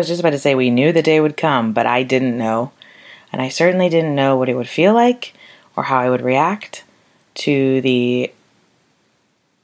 was 0.00 0.08
just 0.08 0.20
about 0.20 0.30
to 0.30 0.38
say 0.38 0.54
we 0.54 0.70
knew 0.70 0.92
the 0.92 1.02
day 1.02 1.20
would 1.20 1.36
come, 1.36 1.74
but 1.74 1.86
I 1.86 2.02
didn't 2.02 2.38
know. 2.38 2.72
And 3.32 3.42
I 3.42 3.50
certainly 3.50 3.90
didn't 3.90 4.14
know 4.14 4.36
what 4.36 4.48
it 4.48 4.56
would 4.56 4.68
feel 4.68 4.94
like 4.94 5.34
or 5.76 5.84
how 5.84 5.98
I 5.98 6.08
would 6.08 6.22
react 6.22 6.84
to 7.34 7.80
the 7.82 8.32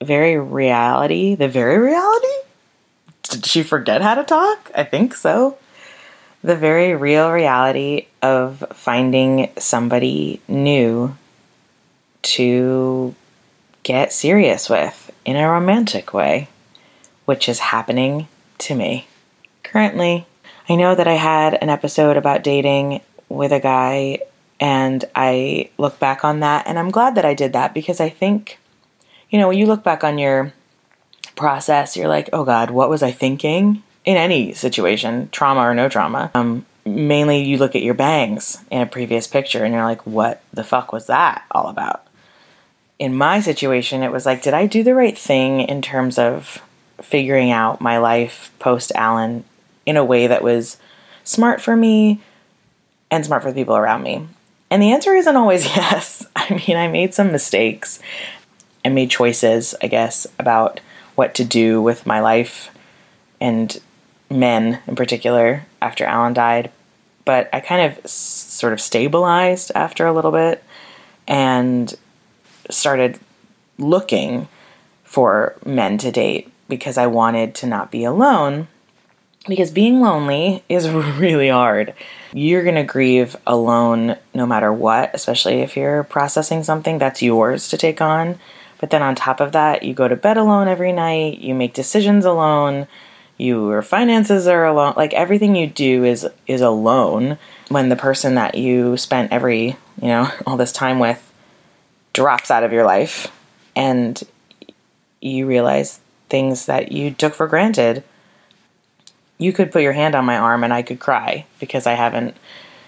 very 0.02 0.38
reality, 0.38 1.34
the 1.34 1.48
very 1.48 1.78
reality? 1.78 2.26
Did 3.22 3.46
she 3.46 3.62
forget 3.62 4.02
how 4.02 4.14
to 4.14 4.24
talk? 4.24 4.70
I 4.74 4.84
think 4.84 5.14
so. 5.14 5.56
The 6.44 6.55
very 6.55 6.94
real 6.94 7.30
reality 7.30 8.06
of 8.20 8.62
finding 8.72 9.50
somebody 9.58 10.42
new 10.48 11.16
to 12.22 13.14
get 13.82 14.12
serious 14.12 14.68
with 14.68 15.10
in 15.24 15.36
a 15.36 15.48
romantic 15.48 16.12
way, 16.12 16.48
which 17.24 17.48
is 17.48 17.58
happening 17.58 18.28
to 18.58 18.74
me 18.74 19.06
currently. 19.66 20.27
I 20.69 20.75
know 20.75 20.95
that 20.95 21.06
I 21.06 21.15
had 21.15 21.55
an 21.55 21.69
episode 21.69 22.16
about 22.16 22.43
dating 22.43 23.01
with 23.29 23.52
a 23.52 23.61
guy, 23.61 24.20
and 24.59 25.05
I 25.15 25.70
look 25.79 25.98
back 25.98 26.25
on 26.25 26.41
that, 26.41 26.66
and 26.66 26.79
I'm 26.79 26.91
glad 26.91 27.15
that 27.15 27.25
I 27.25 27.34
did 27.34 27.52
that 27.52 27.75
because 27.75 28.01
I 28.01 28.09
think, 28.09 28.59
you 29.30 29.39
know, 29.39 29.48
when 29.48 29.59
you 29.59 29.66
look 29.66 29.84
back 29.84 30.02
on 30.02 30.19
your 30.19 30.52
process, 31.37 31.97
you're 31.97 32.09
like, 32.09 32.30
oh 32.33 32.45
God, 32.45 32.70
what 32.70 32.91
was 32.91 33.02
I 33.02 33.12
thinking? 33.12 33.83
In 34.05 34.16
any 34.16 34.52
situation, 34.55 35.28
trauma 35.31 35.61
or 35.61 35.75
no 35.75 35.89
trauma. 35.89 36.30
Um, 36.34 36.64
mainly, 36.84 37.42
you 37.42 37.58
look 37.58 37.75
at 37.75 37.83
your 37.83 37.95
bangs 37.95 38.62
in 38.70 38.80
a 38.80 38.86
previous 38.86 39.27
picture 39.27 39.64
and 39.64 39.75
you're 39.75 39.84
like, 39.84 40.06
what 40.06 40.42
the 40.53 40.64
fuck 40.64 40.92
was 40.92 41.06
that 41.08 41.45
all 41.51 41.69
about? 41.69 42.06
In 42.98 43.14
my 43.14 43.41
situation, 43.41 44.03
it 44.03 44.12
was 44.12 44.25
like, 44.25 44.42
did 44.42 44.55
I 44.55 44.67
do 44.67 44.83
the 44.83 44.95
right 44.95 45.19
thing 45.19 45.61
in 45.61 45.83
terms 45.83 46.19
of 46.19 46.62
figuring 47.03 47.51
out 47.51 47.80
my 47.80 47.98
life 47.98 48.51
post 48.58 48.92
Alan 48.95 49.45
in 49.87 49.97
a 49.97 50.05
way 50.05 50.27
that 50.27 50.42
was 50.42 50.77
smart 51.25 51.61
for 51.61 51.77
me 51.77 52.20
and 53.11 53.25
smart 53.25 53.42
for 53.42 53.51
the 53.51 53.61
people 53.61 53.77
around 53.77 54.03
me? 54.03 54.27
And 54.70 54.83
the 54.83 54.92
answer 54.92 55.15
isn't 55.15 55.37
always 55.37 55.65
yes. 55.77 56.27
I 56.34 56.51
mean, 56.67 56.77
I 56.77 56.89
made 56.89 57.15
some 57.15 57.33
mistakes. 57.33 58.01
I 58.84 58.89
made 58.89 59.11
choices, 59.11 59.75
I 59.81 59.87
guess, 59.87 60.27
about 60.39 60.81
what 61.14 61.34
to 61.37 61.45
do 61.45 61.81
with 61.81 62.07
my 62.07 62.20
life 62.20 62.70
and 63.41 63.81
men 64.31 64.81
in 64.87 64.97
particular 64.97 65.67
after 65.81 66.05
Alan 66.05 66.34
died. 66.34 66.70
But 67.25 67.48
I 67.53 67.61
kind 67.61 67.92
of 67.92 68.09
sort 68.09 68.73
of 68.73 68.81
stabilized 68.81 69.73
after 69.75 70.07
a 70.07 70.12
little 70.12 70.31
bit 70.31 70.62
and 71.27 71.92
started 72.70 73.19
looking 73.79 74.48
for 75.05 75.57
men 75.64 75.98
to 75.98 76.12
date 76.12 76.53
because 76.69 76.98
I 76.98 77.07
wanted 77.07 77.55
to 77.57 77.67
not 77.67 77.91
be 77.91 78.05
alone. 78.05 78.69
Because 79.48 79.70
being 79.70 80.00
lonely 80.00 80.62
is 80.69 80.89
really 80.91 81.48
hard. 81.48 81.94
You're 82.33 82.64
going 82.64 82.75
to 82.75 82.84
grieve 82.84 83.36
alone 83.47 84.16
no 84.34 84.47
matter 84.47 84.72
what, 84.72 85.11
especially 85.14 85.61
if 85.61 85.77
you're 85.77 86.05
processing 86.05 86.64
something 86.64 86.98
that's 86.98 87.22
yours 87.22 87.69
to 87.69 87.77
take 87.77 88.00
on. 88.00 88.39
But 88.78 88.91
then 88.91 89.02
on 89.02 89.14
top 89.14 89.41
of 89.41 89.52
that, 89.52 89.83
you 89.83 89.94
go 89.94 90.08
to 90.08 90.17
bed 90.17 90.36
alone 90.36 90.69
every 90.69 90.92
night, 90.92 91.39
you 91.39 91.55
make 91.55 91.72
decisions 91.72 92.24
alone, 92.24 92.86
your 93.39 93.83
finances 93.83 94.47
are 94.47 94.64
alone. 94.64 94.94
Like 94.97 95.12
everything 95.14 95.56
you 95.56 95.67
do 95.67 96.05
is 96.05 96.27
is 96.47 96.61
alone 96.61 97.39
when 97.69 97.89
the 97.89 97.97
person 97.97 98.34
that 98.34 98.55
you 98.55 98.96
spent 98.96 99.33
every, 99.33 99.77
you 100.01 100.08
know, 100.08 100.30
all 100.46 100.57
this 100.57 100.73
time 100.73 100.98
with 100.98 101.23
drops 102.13 102.51
out 102.51 102.64
of 102.64 102.73
your 102.73 102.84
life 102.84 103.30
and 103.74 104.23
you 105.20 105.46
realize 105.46 106.01
things 106.28 106.67
that 106.67 106.92
you 106.92 107.11
took 107.11 107.34
for 107.34 107.46
granted. 107.46 108.02
You 109.39 109.52
could 109.52 109.73
put 109.73 109.83
your 109.83 109.92
hand 109.92 110.14
on 110.14 110.24
my 110.24 110.39
arm 110.39 110.64
and 110.64 110.73
I 110.73 110.83
could 110.83 110.98
cry 110.98 111.47
because 111.61 111.86
I 111.86 111.92
haven't 111.92 112.36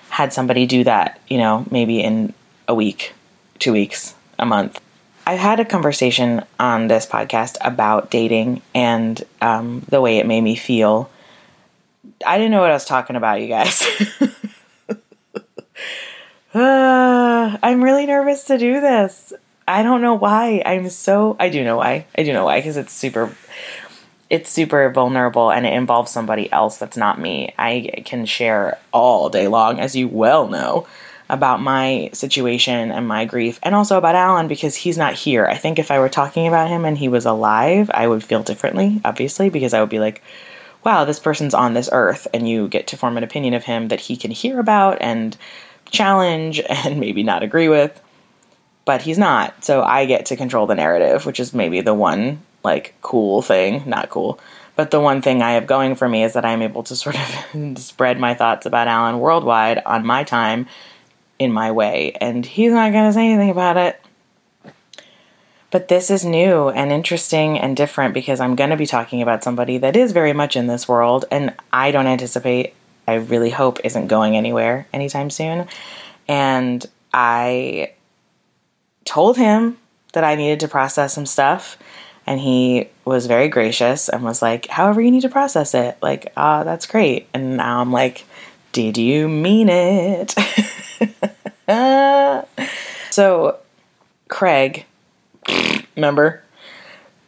had 0.08 0.32
somebody 0.32 0.66
do 0.66 0.84
that, 0.84 1.20
you 1.28 1.38
know, 1.38 1.66
maybe 1.70 2.00
in 2.00 2.32
a 2.66 2.74
week, 2.74 3.14
two 3.58 3.72
weeks, 3.72 4.14
a 4.38 4.46
month. 4.46 4.80
I've 5.26 5.38
had 5.38 5.60
a 5.60 5.64
conversation 5.64 6.42
on 6.58 6.88
this 6.88 7.06
podcast 7.06 7.58
about 7.60 8.10
dating 8.10 8.62
and 8.74 9.22
um, 9.42 9.84
the 9.90 10.00
way 10.00 10.16
it 10.16 10.26
made 10.26 10.40
me 10.40 10.56
feel. 10.56 11.10
I 12.26 12.38
didn't 12.38 12.50
know 12.50 12.60
what 12.60 12.70
I 12.70 12.74
was 12.74 12.86
talking 12.86 13.14
about, 13.14 13.42
you 13.42 13.48
guys. 13.48 13.82
Uh, 16.54 17.58
I'm 17.62 17.84
really 17.84 18.06
nervous 18.06 18.44
to 18.44 18.56
do 18.56 18.80
this. 18.80 19.34
I 19.66 19.82
don't 19.82 20.00
know 20.00 20.14
why. 20.14 20.62
I'm 20.64 20.88
so. 20.88 21.36
I 21.38 21.50
do 21.50 21.62
know 21.62 21.76
why. 21.76 22.06
I 22.16 22.22
do 22.22 22.32
know 22.32 22.46
why 22.46 22.58
because 22.60 22.78
it's 22.78 22.92
super. 22.94 23.36
It's 24.30 24.50
super 24.50 24.90
vulnerable 24.90 25.50
and 25.50 25.64
it 25.64 25.72
involves 25.72 26.10
somebody 26.10 26.52
else 26.52 26.76
that's 26.76 26.96
not 26.96 27.18
me. 27.18 27.54
I 27.58 28.02
can 28.04 28.26
share 28.26 28.78
all 28.92 29.30
day 29.30 29.48
long, 29.48 29.80
as 29.80 29.96
you 29.96 30.06
well 30.08 30.48
know, 30.48 30.86
about 31.30 31.60
my 31.60 32.10
situation 32.12 32.90
and 32.90 33.06
my 33.06 33.24
grief, 33.24 33.58
and 33.62 33.74
also 33.74 33.98
about 33.98 34.14
Alan 34.14 34.48
because 34.48 34.74
he's 34.74 34.98
not 34.98 35.14
here. 35.14 35.46
I 35.46 35.56
think 35.56 35.78
if 35.78 35.90
I 35.90 35.98
were 35.98 36.08
talking 36.08 36.46
about 36.46 36.68
him 36.68 36.84
and 36.84 36.96
he 36.96 37.08
was 37.08 37.26
alive, 37.26 37.90
I 37.92 38.06
would 38.06 38.24
feel 38.24 38.42
differently, 38.42 39.00
obviously, 39.04 39.50
because 39.50 39.74
I 39.74 39.80
would 39.80 39.90
be 39.90 39.98
like, 39.98 40.22
wow, 40.84 41.04
this 41.04 41.18
person's 41.18 41.54
on 41.54 41.74
this 41.74 41.90
earth, 41.92 42.26
and 42.32 42.48
you 42.48 42.68
get 42.68 42.86
to 42.88 42.96
form 42.96 43.16
an 43.16 43.24
opinion 43.24 43.54
of 43.54 43.64
him 43.64 43.88
that 43.88 44.00
he 44.00 44.16
can 44.16 44.30
hear 44.30 44.58
about 44.58 44.98
and 45.00 45.36
challenge 45.90 46.60
and 46.68 47.00
maybe 47.00 47.22
not 47.22 47.42
agree 47.42 47.68
with. 47.68 48.00
But 48.84 49.02
he's 49.02 49.18
not. 49.18 49.64
So 49.64 49.82
I 49.82 50.06
get 50.06 50.26
to 50.26 50.36
control 50.36 50.66
the 50.66 50.74
narrative, 50.74 51.26
which 51.26 51.40
is 51.40 51.52
maybe 51.52 51.82
the 51.82 51.92
one 51.92 52.40
like 52.64 52.94
cool 53.02 53.42
thing, 53.42 53.82
not 53.86 54.10
cool. 54.10 54.38
But 54.76 54.90
the 54.92 55.00
one 55.00 55.22
thing 55.22 55.42
I 55.42 55.52
have 55.52 55.66
going 55.66 55.96
for 55.96 56.08
me 56.08 56.22
is 56.22 56.34
that 56.34 56.44
I'm 56.44 56.62
able 56.62 56.84
to 56.84 56.94
sort 56.94 57.16
of 57.16 57.78
spread 57.78 58.20
my 58.20 58.34
thoughts 58.34 58.64
about 58.66 58.88
Alan 58.88 59.18
worldwide 59.18 59.82
on 59.84 60.06
my 60.06 60.22
time 60.24 60.66
in 61.38 61.52
my 61.52 61.72
way. 61.72 62.12
And 62.20 62.44
he's 62.44 62.72
not 62.72 62.92
going 62.92 63.08
to 63.08 63.12
say 63.12 63.26
anything 63.26 63.50
about 63.50 63.76
it. 63.76 64.00
But 65.70 65.88
this 65.88 66.10
is 66.10 66.24
new 66.24 66.70
and 66.70 66.90
interesting 66.90 67.58
and 67.58 67.76
different 67.76 68.14
because 68.14 68.40
I'm 68.40 68.54
going 68.54 68.70
to 68.70 68.76
be 68.76 68.86
talking 68.86 69.20
about 69.20 69.44
somebody 69.44 69.78
that 69.78 69.96
is 69.96 70.12
very 70.12 70.32
much 70.32 70.56
in 70.56 70.66
this 70.66 70.88
world 70.88 71.26
and 71.30 71.54
I 71.72 71.90
don't 71.90 72.06
anticipate, 72.06 72.74
I 73.06 73.14
really 73.14 73.50
hope, 73.50 73.78
isn't 73.84 74.06
going 74.06 74.36
anywhere 74.36 74.86
anytime 74.94 75.28
soon. 75.28 75.68
And 76.26 76.86
I 77.12 77.92
told 79.04 79.36
him 79.36 79.76
that 80.12 80.24
I 80.24 80.36
needed 80.36 80.60
to 80.60 80.68
process 80.68 81.14
some 81.14 81.26
stuff. 81.26 81.76
And 82.28 82.38
he 82.38 82.90
was 83.06 83.24
very 83.24 83.48
gracious 83.48 84.10
and 84.10 84.22
was 84.22 84.42
like, 84.42 84.66
however 84.66 85.00
you 85.00 85.10
need 85.10 85.22
to 85.22 85.30
process 85.30 85.72
it. 85.72 85.96
Like, 86.02 86.30
ah, 86.36 86.62
that's 86.62 86.84
great. 86.84 87.26
And 87.32 87.56
now 87.56 87.80
I'm 87.80 87.90
like, 87.90 88.26
did 88.72 88.98
you 88.98 89.30
mean 89.30 89.70
it? 89.70 90.34
so, 93.10 93.58
Craig, 94.28 94.84
remember? 95.96 96.42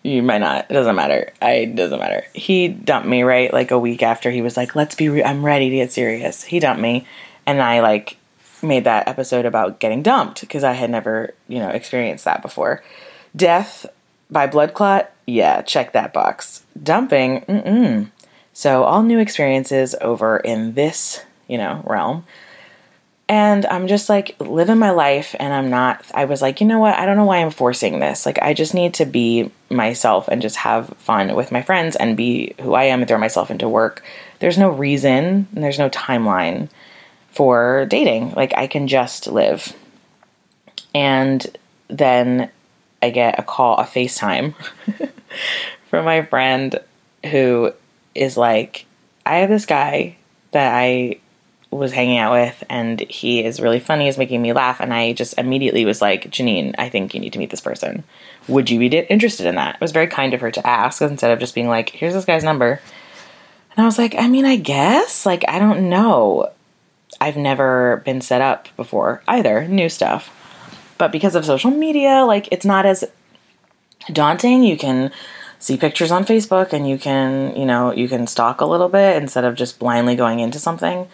You 0.02 0.22
might 0.22 0.38
not. 0.42 0.70
It 0.70 0.74
doesn't 0.74 0.96
matter. 0.96 1.32
I 1.40 1.52
it 1.52 1.76
doesn't 1.76 1.98
matter. 1.98 2.26
He 2.34 2.68
dumped 2.68 3.08
me 3.08 3.22
right 3.22 3.50
like 3.54 3.70
a 3.70 3.78
week 3.78 4.02
after 4.02 4.30
he 4.30 4.42
was 4.42 4.56
like, 4.58 4.74
"Let's 4.74 4.94
be. 4.94 5.08
Re- 5.08 5.24
I'm 5.24 5.44
ready 5.44 5.68
to 5.68 5.76
get 5.76 5.92
serious." 5.92 6.42
He 6.42 6.58
dumped 6.58 6.80
me, 6.80 7.06
and 7.44 7.60
I 7.60 7.80
like 7.80 8.16
made 8.62 8.84
that 8.84 9.08
episode 9.08 9.44
about 9.44 9.78
getting 9.78 10.02
dumped 10.02 10.40
because 10.40 10.64
I 10.64 10.72
had 10.72 10.88
never 10.88 11.34
you 11.48 11.58
know 11.58 11.68
experienced 11.68 12.24
that 12.24 12.40
before. 12.40 12.82
Death 13.36 13.86
by 14.30 14.46
blood 14.46 14.74
clot. 14.74 15.10
Yeah, 15.26 15.62
check 15.62 15.92
that 15.92 16.12
box. 16.12 16.64
Dumping. 16.82 17.42
Mm-mm. 17.42 18.10
So 18.53 18.84
all 18.84 19.03
new 19.03 19.18
experiences 19.18 19.94
over 20.00 20.36
in 20.36 20.74
this 20.74 21.24
you 21.48 21.59
know 21.59 21.82
realm. 21.86 22.24
And 23.28 23.65
I'm 23.66 23.86
just 23.86 24.09
like 24.09 24.34
living 24.41 24.78
my 24.78 24.91
life, 24.91 25.36
and 25.38 25.54
I'm 25.54 25.71
not. 25.71 26.04
I 26.12 26.24
was 26.24 26.42
like, 26.42 26.60
you 26.60 26.66
know 26.66 26.80
what? 26.80 26.98
I 26.98 27.06
don't 27.06 27.16
know 27.16 27.27
why 27.27 27.36
I'm 27.36 27.53
forcing 27.53 28.00
this. 28.00 28.27
Like, 28.27 28.42
I 28.42 28.54
just 28.54 28.74
need 28.74 28.94
to 28.94 29.04
be 29.04 29.53
myself 29.71 30.27
and 30.27 30.42
just 30.42 30.56
have 30.56 30.88
fun 30.98 31.36
with 31.36 31.53
my 31.53 31.62
friends 31.62 31.94
and 31.94 32.16
be 32.16 32.54
who 32.60 32.74
I 32.74 32.84
am 32.84 32.98
and 32.98 33.09
throw 33.09 33.18
myself 33.18 33.53
into 33.53 33.68
work. 33.68 34.03
There's 34.41 34.59
no 34.59 34.71
reason 34.71 35.47
and 35.54 35.62
there's 35.62 35.78
no 35.78 35.88
timeline 35.91 36.71
for 37.30 37.86
dating. 37.86 38.32
Like, 38.32 38.53
I 38.56 38.66
can 38.66 38.88
just 38.88 39.28
live. 39.28 39.77
And 40.92 41.56
then 41.86 42.50
I 43.02 43.10
get 43.10 43.38
a 43.38 43.42
call, 43.42 43.76
a 43.78 43.84
FaceTime 43.84 44.54
from 45.88 46.04
my 46.04 46.22
friend 46.22 46.78
who 47.30 47.72
is 48.14 48.36
like, 48.36 48.86
I 49.24 49.36
have 49.36 49.50
this 49.50 49.66
guy 49.66 50.16
that 50.52 50.74
I 50.74 51.20
was 51.70 51.92
hanging 51.92 52.18
out 52.18 52.32
with 52.32 52.64
and 52.68 52.98
he 53.00 53.44
is 53.44 53.60
really 53.60 53.78
funny 53.78 54.06
he's 54.06 54.18
making 54.18 54.42
me 54.42 54.52
laugh 54.52 54.80
and 54.80 54.92
i 54.92 55.12
just 55.12 55.38
immediately 55.38 55.84
was 55.84 56.02
like 56.02 56.28
janine 56.30 56.74
i 56.78 56.88
think 56.88 57.14
you 57.14 57.20
need 57.20 57.32
to 57.32 57.38
meet 57.38 57.50
this 57.50 57.60
person. 57.60 58.02
Would 58.48 58.70
you 58.70 58.80
be 58.80 58.88
interested 58.98 59.46
in 59.46 59.54
that? 59.54 59.76
It 59.76 59.80
was 59.80 59.92
very 59.92 60.08
kind 60.08 60.34
of 60.34 60.41
her 60.41 60.50
to 60.50 60.66
ask 60.66 61.00
instead 61.00 61.30
of 61.30 61.38
just 61.38 61.54
being 61.54 61.68
like 61.68 61.91
here's 61.91 62.14
this 62.14 62.24
guy's 62.24 62.42
number. 62.42 62.80
And 63.70 63.78
i 63.78 63.84
was 63.84 63.98
like 63.98 64.16
i 64.16 64.26
mean 64.26 64.44
i 64.44 64.56
guess 64.56 65.24
like 65.24 65.44
i 65.48 65.58
don't 65.58 65.88
know. 65.88 66.50
I've 67.20 67.36
never 67.36 68.03
been 68.04 68.20
set 68.20 68.41
up 68.41 68.68
before 68.76 69.22
either 69.28 69.68
new 69.68 69.88
stuff 69.88 70.34
but 71.00 71.10
because 71.10 71.34
of 71.34 71.44
social 71.44 71.72
media 71.72 72.24
like 72.24 72.47
it's 72.52 72.64
not 72.64 72.86
as 72.86 73.04
daunting 74.12 74.62
you 74.62 74.76
can 74.76 75.10
see 75.60 75.76
pictures 75.76 76.10
on 76.10 76.24
Facebook 76.24 76.72
and 76.72 76.88
you 76.88 76.98
can, 76.98 77.54
you 77.54 77.66
know, 77.66 77.92
you 77.92 78.08
can 78.08 78.26
stalk 78.26 78.60
a 78.60 78.64
little 78.64 78.88
bit 78.88 79.22
instead 79.22 79.44
of 79.44 79.54
just 79.54 79.78
blindly 79.78 80.16
going 80.16 80.41
into 80.41 80.58
something. 80.58 81.06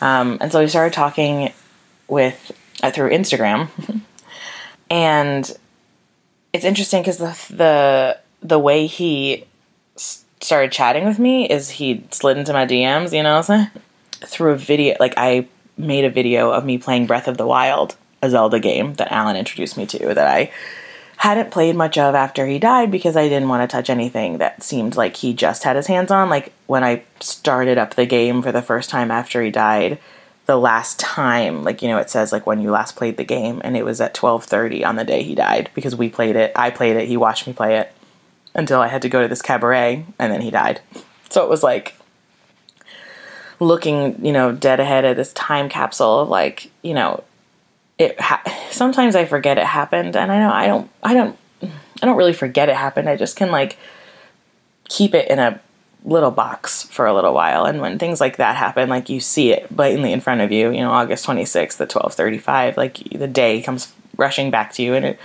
Um, 0.00 0.38
and 0.40 0.50
so 0.50 0.60
we 0.60 0.66
started 0.66 0.94
talking 0.94 1.52
with 2.08 2.50
uh, 2.82 2.90
through 2.90 3.10
Instagram, 3.10 3.68
and 4.90 5.56
it's 6.54 6.64
interesting 6.64 7.02
because 7.02 7.18
the 7.18 7.54
the 7.54 8.18
the 8.40 8.58
way 8.58 8.86
he 8.86 9.44
started 9.96 10.72
chatting 10.72 11.04
with 11.04 11.18
me 11.18 11.46
is 11.46 11.68
he 11.68 12.02
slid 12.10 12.38
into 12.38 12.54
my 12.54 12.64
DMs, 12.64 13.12
you 13.12 13.22
know, 13.22 13.42
through 14.26 14.52
a 14.52 14.56
video. 14.56 14.96
Like 14.98 15.12
I 15.18 15.46
made 15.76 16.06
a 16.06 16.10
video 16.10 16.50
of 16.50 16.64
me 16.64 16.78
playing 16.78 17.06
Breath 17.06 17.28
of 17.28 17.36
the 17.36 17.46
Wild, 17.46 17.96
a 18.22 18.30
Zelda 18.30 18.60
game 18.60 18.94
that 18.94 19.12
Alan 19.12 19.36
introduced 19.36 19.76
me 19.76 19.86
to 19.86 20.14
that 20.14 20.26
I 20.26 20.52
hadn't 21.18 21.50
played 21.50 21.76
much 21.76 21.98
of 21.98 22.14
after 22.14 22.46
he 22.46 22.58
died 22.58 22.90
because 22.90 23.16
I 23.16 23.28
didn't 23.28 23.48
want 23.48 23.68
to 23.68 23.72
touch 23.72 23.90
anything 23.90 24.38
that 24.38 24.62
seemed 24.62 24.96
like 24.96 25.16
he 25.16 25.34
just 25.34 25.64
had 25.64 25.76
his 25.76 25.86
hands 25.86 26.10
on. 26.10 26.30
Like 26.30 26.52
when 26.66 26.82
I 26.82 27.02
started 27.20 27.76
up 27.76 27.94
the 27.94 28.06
game 28.06 28.40
for 28.40 28.52
the 28.52 28.62
first 28.62 28.88
time 28.88 29.10
after 29.10 29.42
he 29.42 29.50
died, 29.50 29.98
the 30.46 30.56
last 30.56 30.98
time, 30.98 31.62
like 31.62 31.82
you 31.82 31.88
know, 31.88 31.98
it 31.98 32.10
says 32.10 32.32
like 32.32 32.46
when 32.46 32.60
you 32.60 32.70
last 32.70 32.96
played 32.96 33.16
the 33.16 33.24
game, 33.24 33.60
and 33.62 33.76
it 33.76 33.84
was 33.84 34.00
at 34.00 34.14
twelve 34.14 34.44
thirty 34.44 34.84
on 34.84 34.96
the 34.96 35.04
day 35.04 35.22
he 35.22 35.34
died 35.34 35.70
because 35.74 35.94
we 35.94 36.08
played 36.08 36.36
it. 36.36 36.52
I 36.56 36.70
played 36.70 36.96
it. 36.96 37.06
He 37.06 37.16
watched 37.16 37.46
me 37.46 37.52
play 37.52 37.76
it 37.76 37.92
until 38.54 38.80
I 38.80 38.88
had 38.88 39.02
to 39.02 39.08
go 39.08 39.22
to 39.22 39.28
this 39.28 39.42
cabaret, 39.42 40.04
and 40.18 40.32
then 40.32 40.40
he 40.40 40.50
died. 40.50 40.80
So 41.28 41.44
it 41.44 41.50
was 41.50 41.62
like 41.62 41.94
looking, 43.60 44.24
you 44.24 44.32
know, 44.32 44.52
dead 44.52 44.80
ahead 44.80 45.04
at 45.04 45.16
this 45.16 45.32
time 45.34 45.68
capsule 45.68 46.20
of 46.20 46.28
like, 46.28 46.70
you 46.82 46.94
know, 46.94 47.22
it 48.00 48.18
ha- 48.18 48.42
sometimes 48.70 49.14
I 49.14 49.26
forget 49.26 49.58
it 49.58 49.66
happened 49.66 50.16
and 50.16 50.32
I 50.32 50.38
know 50.38 50.50
I 50.50 50.66
don't 50.66 50.90
I 51.02 51.14
don't 51.14 51.36
I 51.62 52.06
don't 52.06 52.16
really 52.16 52.32
forget 52.32 52.70
it 52.70 52.76
happened. 52.76 53.08
I 53.08 53.16
just 53.16 53.36
can 53.36 53.50
like 53.50 53.76
keep 54.88 55.14
it 55.14 55.30
in 55.30 55.38
a 55.38 55.60
little 56.02 56.30
box 56.30 56.84
for 56.84 57.04
a 57.04 57.12
little 57.12 57.34
while 57.34 57.66
and 57.66 57.82
when 57.82 57.98
things 57.98 58.22
like 58.22 58.38
that 58.38 58.56
happen 58.56 58.88
like 58.88 59.10
you 59.10 59.20
see 59.20 59.52
it 59.52 59.74
blatantly 59.74 60.14
in 60.14 60.20
front 60.20 60.40
of 60.40 60.50
you, 60.50 60.70
you 60.70 60.80
know, 60.80 60.90
August 60.90 61.26
26th 61.26 61.78
at 61.78 61.90
12:35 61.90 62.78
like 62.78 62.96
the 63.10 63.28
day 63.28 63.60
comes 63.60 63.92
rushing 64.16 64.50
back 64.50 64.72
to 64.72 64.82
you 64.82 64.94
and 64.94 65.04
it 65.04 65.20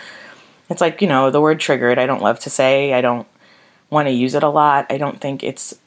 it's 0.70 0.82
like, 0.82 1.02
you 1.02 1.08
know, 1.08 1.32
the 1.32 1.40
word 1.40 1.62
triggered 1.62 1.98
I 1.98 2.06
don't 2.06 2.22
love 2.22 2.42
to 2.42 2.50
say. 2.50 2.94
I 2.94 3.00
don't 3.00 3.26
want 3.90 4.10
to 4.10 4.12
use 4.12 4.36
it 4.36 4.44
a 4.44 4.50
lot. 4.50 4.88
I 4.90 4.98
don't 4.98 5.22
think 5.22 5.44
it's 5.44 5.80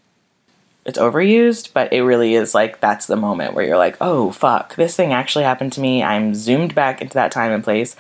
it's 0.88 0.98
overused, 0.98 1.74
but 1.74 1.92
it 1.92 2.00
really 2.00 2.34
is 2.34 2.54
like 2.54 2.80
that's 2.80 3.06
the 3.06 3.14
moment 3.14 3.52
where 3.52 3.64
you're 3.64 3.76
like, 3.76 3.98
oh 4.00 4.32
fuck, 4.32 4.74
this 4.76 4.96
thing 4.96 5.12
actually 5.12 5.44
happened 5.44 5.74
to 5.74 5.82
me. 5.82 6.02
I'm 6.02 6.34
zoomed 6.34 6.74
back 6.74 7.02
into 7.02 7.12
that 7.14 7.30
time 7.30 7.52
and 7.52 7.62
place. 7.62 7.94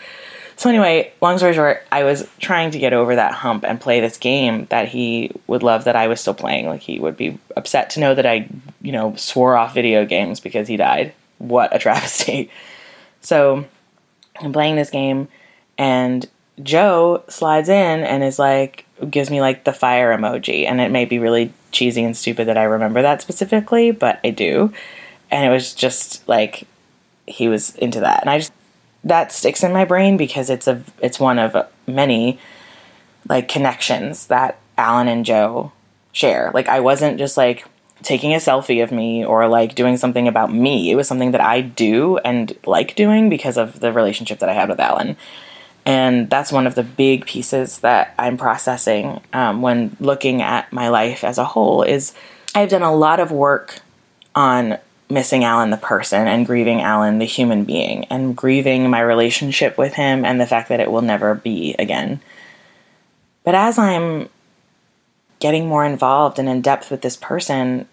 So 0.56 0.70
anyway, 0.70 1.12
long 1.20 1.36
story 1.36 1.52
short, 1.52 1.86
I 1.92 2.02
was 2.04 2.26
trying 2.40 2.70
to 2.70 2.78
get 2.78 2.94
over 2.94 3.14
that 3.14 3.34
hump 3.34 3.62
and 3.62 3.78
play 3.78 4.00
this 4.00 4.16
game 4.16 4.66
that 4.70 4.88
he 4.88 5.30
would 5.46 5.62
love 5.62 5.84
that 5.84 5.96
I 5.96 6.08
was 6.08 6.18
still 6.18 6.32
playing. 6.32 6.66
Like 6.66 6.80
he 6.80 6.98
would 6.98 7.16
be 7.16 7.38
upset 7.56 7.90
to 7.90 8.00
know 8.00 8.14
that 8.14 8.24
I, 8.24 8.48
you 8.80 8.90
know, 8.90 9.14
swore 9.16 9.54
off 9.54 9.74
video 9.74 10.06
games 10.06 10.40
because 10.40 10.66
he 10.66 10.78
died. 10.78 11.12
What 11.36 11.76
a 11.76 11.78
travesty. 11.84 12.50
So 13.20 13.66
I'm 14.40 14.52
playing 14.54 14.76
this 14.76 14.90
game 14.90 15.28
and 15.76 16.26
Joe 16.62 17.22
slides 17.28 17.68
in 17.68 18.00
and 18.00 18.24
is 18.24 18.38
like 18.38 18.86
gives 19.10 19.28
me 19.30 19.42
like 19.42 19.64
the 19.64 19.74
fire 19.74 20.16
emoji 20.16 20.66
and 20.66 20.80
it 20.80 20.90
may 20.90 21.04
be 21.04 21.18
really 21.18 21.52
cheesy 21.70 22.04
and 22.04 22.16
stupid 22.16 22.48
that 22.48 22.58
I 22.58 22.64
remember 22.64 23.02
that 23.02 23.22
specifically, 23.22 23.90
but 23.90 24.20
I 24.24 24.30
do. 24.30 24.72
And 25.30 25.44
it 25.44 25.50
was 25.50 25.74
just 25.74 26.26
like 26.28 26.66
he 27.26 27.48
was 27.48 27.74
into 27.76 28.00
that. 28.00 28.22
And 28.22 28.30
I 28.30 28.38
just 28.38 28.52
that 29.04 29.32
sticks 29.32 29.62
in 29.62 29.72
my 29.72 29.84
brain 29.84 30.16
because 30.16 30.50
it's 30.50 30.66
a 30.66 30.82
it's 31.00 31.20
one 31.20 31.38
of 31.38 31.56
many 31.86 32.38
like 33.28 33.48
connections 33.48 34.26
that 34.26 34.58
Alan 34.76 35.08
and 35.08 35.24
Joe 35.24 35.72
share. 36.12 36.50
Like 36.54 36.68
I 36.68 36.80
wasn't 36.80 37.18
just 37.18 37.36
like 37.36 37.66
taking 38.02 38.32
a 38.32 38.38
selfie 38.38 38.82
of 38.82 38.92
me 38.92 39.24
or 39.24 39.48
like 39.48 39.74
doing 39.74 39.96
something 39.96 40.28
about 40.28 40.52
me. 40.52 40.90
It 40.90 40.94
was 40.94 41.08
something 41.08 41.32
that 41.32 41.40
I 41.40 41.60
do 41.60 42.18
and 42.18 42.56
like 42.64 42.94
doing 42.94 43.28
because 43.28 43.56
of 43.56 43.80
the 43.80 43.92
relationship 43.92 44.38
that 44.38 44.48
I 44.48 44.54
had 44.54 44.68
with 44.68 44.80
Alan. 44.80 45.16
And 45.88 46.28
that's 46.28 46.52
one 46.52 46.66
of 46.66 46.74
the 46.74 46.82
big 46.82 47.24
pieces 47.24 47.78
that 47.78 48.12
I'm 48.18 48.36
processing 48.36 49.22
um, 49.32 49.62
when 49.62 49.96
looking 50.00 50.42
at 50.42 50.70
my 50.70 50.90
life 50.90 51.24
as 51.24 51.38
a 51.38 51.46
whole 51.46 51.82
is 51.82 52.12
I've 52.54 52.68
done 52.68 52.82
a 52.82 52.94
lot 52.94 53.20
of 53.20 53.32
work 53.32 53.80
on 54.34 54.76
missing 55.08 55.44
Alan 55.44 55.70
the 55.70 55.78
person 55.78 56.28
and 56.28 56.44
grieving 56.44 56.82
Alan 56.82 57.18
the 57.18 57.24
human 57.24 57.64
being 57.64 58.04
and 58.10 58.36
grieving 58.36 58.90
my 58.90 59.00
relationship 59.00 59.78
with 59.78 59.94
him 59.94 60.26
and 60.26 60.38
the 60.38 60.46
fact 60.46 60.68
that 60.68 60.80
it 60.80 60.92
will 60.92 61.00
never 61.00 61.34
be 61.34 61.74
again. 61.78 62.20
But 63.42 63.54
as 63.54 63.78
I'm 63.78 64.28
getting 65.38 65.68
more 65.68 65.86
involved 65.86 66.38
and 66.38 66.50
in 66.50 66.60
depth 66.60 66.90
with 66.90 67.00
this 67.00 67.16
person, 67.16 67.88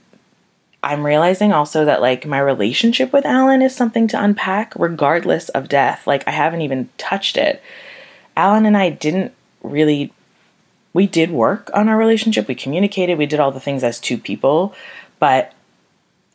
I'm 0.86 1.04
realizing 1.04 1.52
also 1.52 1.84
that 1.86 2.00
like 2.00 2.28
my 2.28 2.40
relationship 2.40 3.12
with 3.12 3.26
Alan 3.26 3.64
is 3.64 3.76
something 3.76 4.08
to 4.10 4.24
unpack 4.24 4.72
regardless 4.78 5.50
of 5.50 5.68
death. 5.68 6.06
Like 6.06 6.24
I 6.28 6.32
haven't 6.32 6.62
even 6.62 6.90
touched 7.00 7.38
it. 7.38 7.62
Alan 8.38 8.68
and 8.68 8.78
I 8.78 8.92
didn't 8.92 9.34
really 9.64 10.14
we 10.94 11.08
did 11.08 11.32
work 11.32 11.72
on 11.74 11.90
our 11.90 11.98
relationship. 11.98 12.48
We 12.48 12.54
communicated, 12.54 13.18
we 13.18 13.26
did 13.26 13.40
all 13.40 13.52
the 13.52 13.60
things 13.60 13.84
as 13.84 14.00
two 14.00 14.18
people, 14.18 14.76
but 15.20 15.54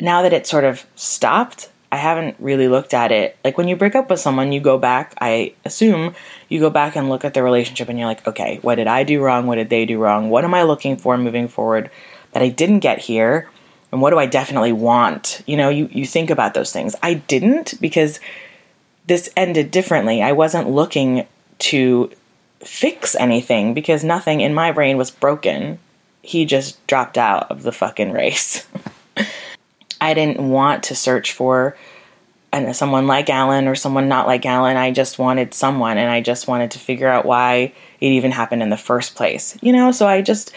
now 0.01 0.21
that 0.23 0.33
it's 0.33 0.51
sort 0.51 0.65
of 0.65 0.85
stopped, 0.97 1.71
I 1.93 1.97
haven't 1.97 2.35
really 2.41 2.67
looked 2.67 2.93
at 2.93 3.13
it. 3.13 3.37
Like 3.45 3.57
when 3.57 3.69
you 3.69 3.77
break 3.77 3.95
up 3.95 4.11
with 4.11 4.19
someone, 4.19 4.51
you 4.51 4.61
go 4.61 4.79
back, 4.79 5.15
I 5.21 5.55
assume 5.65 6.15
you 6.49 6.59
go 6.59 6.71
back 6.71 6.97
and 6.97 7.09
look 7.09 7.25
at 7.25 7.35
the 7.35 7.43
relationship 7.43 7.89
and 7.89 7.99
you're 7.99 8.09
like, 8.09 8.27
okay, 8.27 8.59
what 8.63 8.75
did 8.75 8.89
I 8.89 9.05
do 9.05 9.23
wrong? 9.23 9.47
What 9.47 9.57
did 9.57 9.71
they 9.71 9.87
do 9.87 9.99
wrong? 9.99 10.29
What 10.29 10.45
am 10.45 10.55
I 10.55 10.65
looking 10.65 10.97
for 10.97 11.17
moving 11.17 11.47
forward 11.47 11.89
that 12.33 12.43
I 12.43 12.49
didn't 12.49 12.81
get 12.81 12.99
here? 12.99 13.49
And 13.93 14.01
what 14.01 14.11
do 14.11 14.19
I 14.19 14.27
definitely 14.27 14.73
want? 14.73 15.43
You 15.47 15.57
know, 15.57 15.69
you, 15.69 15.89
you 15.93 16.07
think 16.07 16.31
about 16.31 16.55
those 16.55 16.73
things. 16.73 16.95
I 17.03 17.15
didn't 17.15 17.81
because 17.81 18.21
this 19.07 19.31
ended 19.37 19.71
differently. 19.71 20.23
I 20.23 20.33
wasn't 20.33 20.71
looking 20.71 21.27
to 21.59 22.11
fix 22.61 23.15
anything 23.17 23.75
because 23.75 24.05
nothing 24.05 24.41
in 24.41 24.55
my 24.55 24.71
brain 24.73 24.97
was 24.97 25.11
broken. 25.11 25.79
He 26.23 26.45
just 26.45 26.85
dropped 26.87 27.19
out 27.19 27.51
of 27.51 27.63
the 27.63 27.73
fucking 27.73 28.13
race. 28.13 28.67
I 30.01 30.15
didn't 30.15 30.49
want 30.49 30.85
to 30.85 30.95
search 30.95 31.33
for 31.33 31.77
an, 32.53 32.73
someone 32.75 33.07
like 33.07 33.29
Alan 33.29 33.69
or 33.69 33.75
someone 33.75 34.09
not 34.09 34.27
like 34.27 34.47
Alan. 34.47 34.77
I 34.77 34.93
just 34.93 35.19
wanted 35.19 35.55
someone 35.55 35.99
and 35.99 36.11
I 36.11 36.21
just 36.21 36.49
wanted 36.49 36.71
to 36.73 36.79
figure 36.79 37.09
out 37.09 37.27
why 37.27 37.73
it 38.01 38.07
even 38.07 38.31
happened 38.31 38.63
in 38.63 38.71
the 38.71 38.77
first 38.77 39.15
place. 39.15 39.59
You 39.63 39.73
know, 39.73 39.93
so 39.93 40.07
I 40.07 40.23
just, 40.23 40.53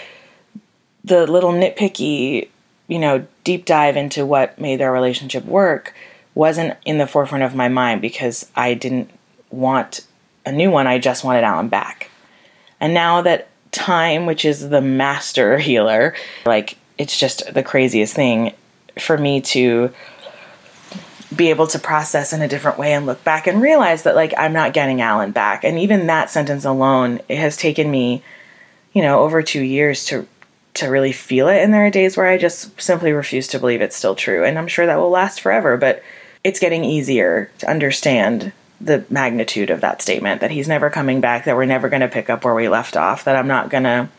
the 1.04 1.28
little 1.28 1.52
nitpicky, 1.52 2.50
you 2.88 3.00
know, 3.00 3.26
deep 3.44 3.66
dive 3.66 3.98
into 3.98 4.26
what 4.26 4.60
made 4.60 4.82
our 4.82 4.92
relationship 4.92 5.46
work 5.46 5.94
wasn't 6.36 6.78
in 6.86 6.98
the 6.98 7.08
forefront 7.08 7.44
of 7.44 7.56
my 7.56 7.68
mind 7.68 8.02
because 8.02 8.50
I 8.56 8.74
didn't 8.74 9.10
want 9.52 10.06
a 10.46 10.52
new 10.52 10.72
one. 10.72 10.88
I 10.88 11.00
just 11.00 11.24
wanted 11.24 11.44
Alan 11.44 11.70
back. 11.70 12.10
And 12.80 12.94
now 12.94 13.22
that 13.22 13.48
time, 13.72 14.26
which 14.26 14.46
is 14.46 14.70
the 14.70 14.82
master 14.82 15.58
healer, 15.60 16.16
like 16.46 16.78
it's 16.98 17.18
just 17.18 17.54
the 17.54 17.64
craziest 17.64 18.14
thing 18.14 18.54
for 19.00 19.18
me 19.18 19.42
to 19.42 19.92
be 21.36 21.50
able 21.50 21.66
to 21.66 21.80
process 21.80 22.32
in 22.32 22.42
a 22.42 22.48
different 22.48 22.78
way 22.78 22.94
and 22.94 23.08
look 23.08 23.24
back 23.24 23.48
and 23.48 23.62
realize 23.62 24.04
that 24.04 24.16
like 24.16 24.34
I'm 24.38 24.54
not 24.54 24.74
getting 24.74 25.02
Alan 25.02 25.32
back. 25.32 25.64
And 25.64 25.80
even 25.80 26.08
that 26.08 26.30
sentence 26.30 26.66
alone, 26.66 27.22
it 27.28 27.38
has 27.38 27.58
taken 27.58 27.90
me, 27.90 28.24
you 28.92 29.02
know, 29.02 29.22
over 29.22 29.42
2 29.42 29.62
years 29.62 30.06
to 30.06 30.28
to 30.76 30.88
really 30.88 31.12
feel 31.12 31.48
it 31.48 31.62
and 31.62 31.74
there 31.74 31.86
are 31.86 31.92
days 31.92 32.18
where 32.18 32.26
I 32.26 32.38
just 32.38 32.82
simply 32.82 33.12
refuse 33.12 33.48
to 33.50 33.60
believe 33.60 33.82
it's 33.82 33.96
still 33.96 34.16
true. 34.16 34.44
And 34.44 34.58
I'm 34.58 34.68
sure 34.68 34.86
that 34.86 34.98
will 34.98 35.10
last 35.10 35.42
forever, 35.42 35.78
but 35.78 36.04
it's 36.44 36.60
getting 36.60 36.84
easier 36.84 37.52
to 37.60 37.70
understand 37.70 38.52
the 38.82 39.06
magnitude 39.10 39.70
of 39.70 39.82
that 39.82 40.02
statement 40.02 40.42
that 40.42 40.52
he's 40.52 40.68
never 40.68 40.90
coming 40.90 41.22
back, 41.22 41.46
that 41.46 41.56
we're 41.56 41.66
never 41.66 41.90
going 41.90 42.02
to 42.02 42.08
pick 42.08 42.30
up 42.30 42.44
where 42.44 42.56
we 42.56 42.68
left 42.68 42.98
off, 42.98 43.24
that 43.24 43.36
I'm 43.36 43.48
not 43.48 43.70
going 43.70 43.84
to 43.84 44.10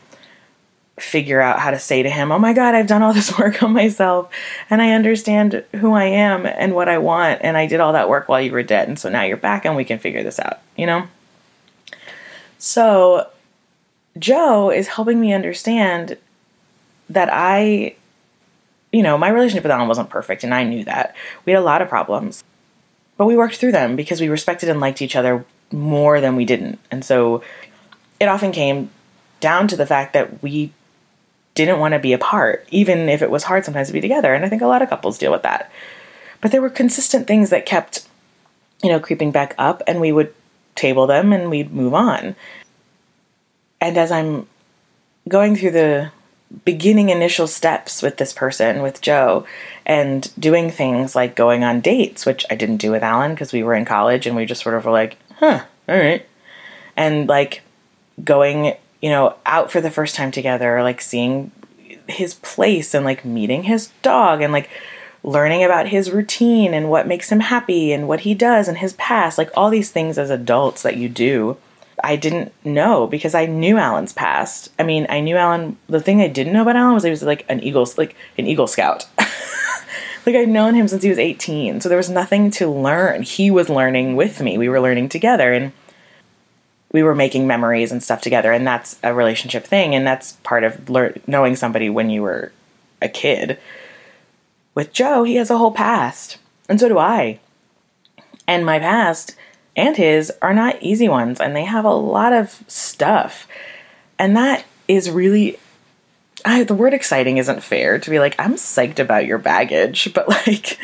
figure 0.97 1.41
out 1.41 1.59
how 1.59 1.71
to 1.71 1.79
say 1.79 2.01
to 2.01 2.09
him, 2.09 2.31
Oh 2.31 2.39
my 2.39 2.53
God, 2.53 2.73
I've 2.73 2.87
done 2.87 3.03
all 3.03 3.13
this 3.13 3.37
work 3.37 3.61
on 3.61 3.73
myself 3.73 4.31
and 4.69 4.81
I 4.81 4.91
understand 4.91 5.63
who 5.73 5.93
I 5.93 6.05
am 6.05 6.45
and 6.45 6.73
what 6.73 6.89
I 6.89 6.97
want. 6.97 7.41
And 7.43 7.57
I 7.57 7.67
did 7.67 7.79
all 7.79 7.93
that 7.93 8.09
work 8.09 8.29
while 8.29 8.41
you 8.41 8.51
were 8.51 8.63
dead. 8.63 8.87
And 8.87 8.97
so 8.97 9.09
now 9.09 9.23
you're 9.23 9.37
back 9.37 9.65
and 9.65 9.75
we 9.75 9.85
can 9.85 9.99
figure 9.99 10.23
this 10.23 10.39
out, 10.39 10.59
you 10.77 10.85
know? 10.85 11.07
So 12.57 13.29
Joe 14.17 14.71
is 14.71 14.87
helping 14.87 15.19
me 15.19 15.33
understand 15.33 16.17
that 17.09 17.29
I, 17.31 17.95
you 18.91 19.03
know, 19.03 19.17
my 19.17 19.29
relationship 19.29 19.63
with 19.63 19.71
Alan 19.71 19.87
wasn't 19.87 20.09
perfect 20.09 20.43
and 20.43 20.53
I 20.53 20.63
knew 20.63 20.83
that. 20.85 21.15
We 21.45 21.53
had 21.53 21.59
a 21.59 21.65
lot 21.65 21.81
of 21.81 21.89
problems, 21.89 22.43
but 23.17 23.25
we 23.25 23.37
worked 23.37 23.57
through 23.57 23.71
them 23.71 23.95
because 23.95 24.21
we 24.21 24.29
respected 24.29 24.69
and 24.69 24.79
liked 24.79 25.01
each 25.01 25.15
other 25.15 25.45
more 25.71 26.21
than 26.21 26.35
we 26.35 26.45
didn't. 26.45 26.79
And 26.91 27.03
so 27.03 27.43
it 28.19 28.27
often 28.27 28.51
came 28.51 28.89
down 29.39 29.67
to 29.67 29.75
the 29.75 29.85
fact 29.85 30.13
that 30.13 30.41
we 30.41 30.71
didn't 31.53 31.79
want 31.79 31.93
to 31.93 31.99
be 31.99 32.13
apart, 32.13 32.67
even 32.69 33.09
if 33.09 33.21
it 33.21 33.31
was 33.31 33.43
hard 33.43 33.65
sometimes 33.65 33.87
to 33.87 33.93
be 33.93 34.01
together. 34.01 34.33
And 34.33 34.45
I 34.45 34.49
think 34.49 34.61
a 34.61 34.67
lot 34.67 34.81
of 34.81 34.89
couples 34.89 35.17
deal 35.17 35.31
with 35.31 35.43
that. 35.43 35.71
But 36.41 36.51
there 36.51 36.61
were 36.61 36.69
consistent 36.69 37.27
things 37.27 37.49
that 37.49 37.65
kept, 37.65 38.07
you 38.83 38.89
know, 38.89 38.99
creeping 38.99 39.31
back 39.31 39.55
up, 39.57 39.81
and 39.87 40.01
we 40.01 40.11
would 40.11 40.33
table 40.75 41.07
them 41.07 41.31
and 41.31 41.49
we'd 41.49 41.71
move 41.71 41.93
on. 41.93 42.35
And 43.79 43.97
as 43.97 44.11
I'm 44.11 44.47
going 45.27 45.55
through 45.55 45.71
the 45.71 46.11
beginning 46.63 47.09
initial 47.09 47.47
steps 47.47 48.01
with 48.01 48.17
this 48.17 48.33
person, 48.33 48.81
with 48.81 49.01
Joe, 49.01 49.45
and 49.85 50.31
doing 50.39 50.71
things 50.71 51.15
like 51.15 51.35
going 51.35 51.63
on 51.63 51.81
dates, 51.81 52.25
which 52.25 52.45
I 52.49 52.55
didn't 52.55 52.77
do 52.77 52.91
with 52.91 53.03
Alan 53.03 53.31
because 53.31 53.51
we 53.51 53.63
were 53.63 53.73
in 53.73 53.85
college 53.85 54.25
and 54.25 54.35
we 54.35 54.45
just 54.45 54.63
sort 54.63 54.75
of 54.75 54.85
were 54.85 54.91
like, 54.91 55.17
huh, 55.39 55.63
all 55.89 55.97
right. 55.97 56.25
And 56.95 57.27
like 57.27 57.61
going, 58.23 58.75
you 59.01 59.09
know, 59.09 59.35
out 59.45 59.71
for 59.71 59.81
the 59.81 59.91
first 59.91 60.15
time 60.15 60.31
together, 60.31 60.81
like 60.81 61.01
seeing 61.01 61.51
his 62.07 62.35
place 62.35 62.93
and 62.93 63.03
like 63.03 63.25
meeting 63.25 63.63
his 63.63 63.87
dog 64.01 64.41
and 64.41 64.53
like 64.53 64.69
learning 65.23 65.63
about 65.63 65.87
his 65.87 66.11
routine 66.11 66.73
and 66.73 66.89
what 66.89 67.07
makes 67.07 67.31
him 67.31 67.39
happy 67.39 67.91
and 67.91 68.07
what 68.07 68.21
he 68.21 68.33
does 68.33 68.67
and 68.67 68.77
his 68.77 68.93
past, 68.93 69.37
like 69.37 69.49
all 69.57 69.69
these 69.69 69.91
things 69.91 70.17
as 70.17 70.29
adults 70.29 70.83
that 70.83 70.97
you 70.97 71.09
do. 71.09 71.57
I 72.05 72.17
didn't 72.17 72.53
know 72.63 73.07
because 73.07 73.33
I 73.33 73.47
knew 73.47 73.77
Alan's 73.77 74.13
past. 74.13 74.71
I 74.77 74.83
mean, 74.83 75.07
I 75.09 75.21
knew 75.21 75.37
Alan. 75.37 75.75
The 75.87 75.99
thing 75.99 76.21
I 76.21 76.27
didn't 76.27 76.53
know 76.53 76.61
about 76.61 76.75
Alan 76.75 76.93
was 76.93 77.03
he 77.03 77.09
was 77.09 77.23
like 77.23 77.45
an 77.49 77.63
Eagle, 77.63 77.89
like 77.97 78.15
an 78.37 78.45
Eagle 78.45 78.67
Scout. 78.67 79.07
like 79.17 80.35
I'd 80.35 80.47
known 80.47 80.75
him 80.75 80.87
since 80.87 81.01
he 81.01 81.09
was 81.09 81.17
18, 81.17 81.81
so 81.81 81.89
there 81.89 81.97
was 81.97 82.09
nothing 82.09 82.51
to 82.51 82.69
learn. 82.69 83.23
He 83.23 83.49
was 83.49 83.69
learning 83.69 84.15
with 84.15 84.39
me. 84.39 84.55
We 84.55 84.69
were 84.69 84.79
learning 84.79 85.09
together, 85.09 85.51
and 85.51 85.71
we 86.91 87.01
were 87.01 87.15
making 87.15 87.47
memories 87.47 87.91
and 87.91 88.03
stuff 88.03 88.21
together. 88.21 88.51
And 88.51 88.67
that's 88.67 88.99
a 89.01 89.11
relationship 89.11 89.65
thing, 89.65 89.95
and 89.95 90.05
that's 90.05 90.33
part 90.43 90.63
of 90.63 90.87
lear- 90.87 91.17
knowing 91.25 91.55
somebody 91.55 91.89
when 91.89 92.11
you 92.11 92.21
were 92.21 92.51
a 93.01 93.09
kid. 93.09 93.57
With 94.75 94.93
Joe, 94.93 95.23
he 95.23 95.37
has 95.37 95.49
a 95.49 95.57
whole 95.57 95.71
past, 95.71 96.37
and 96.69 96.79
so 96.79 96.87
do 96.87 96.99
I. 96.99 97.39
And 98.47 98.63
my 98.63 98.77
past 98.77 99.35
and 99.75 99.97
his 99.97 100.31
are 100.41 100.53
not 100.53 100.81
easy 100.81 101.09
ones, 101.09 101.39
and 101.39 101.55
they 101.55 101.65
have 101.65 101.85
a 101.85 101.93
lot 101.93 102.33
of 102.33 102.63
stuff. 102.67 103.47
And 104.17 104.35
that 104.37 104.65
is 104.87 105.09
really 105.09 105.57
I, 106.45 106.63
the 106.63 106.75
word 106.75 106.93
exciting 106.93 107.37
isn't 107.37 107.63
fair 107.63 107.97
to 107.97 108.09
be 108.09 108.19
like, 108.19 108.35
I'm 108.37 108.53
psyched 108.53 108.99
about 108.99 109.25
your 109.25 109.39
baggage, 109.39 110.11
but 110.13 110.29
like, 110.29 110.77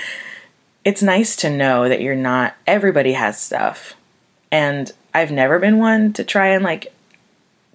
it's 0.84 1.04
nice 1.04 1.36
to 1.38 1.50
know 1.50 1.88
that 1.88 2.02
you're 2.02 2.16
not, 2.16 2.56
everybody 2.66 3.14
has 3.14 3.40
stuff. 3.40 3.94
And 4.52 4.92
I've 5.14 5.32
never 5.32 5.60
been 5.60 5.78
one 5.78 6.14
to 6.14 6.24
try 6.24 6.48
and 6.48 6.64
like 6.64 6.92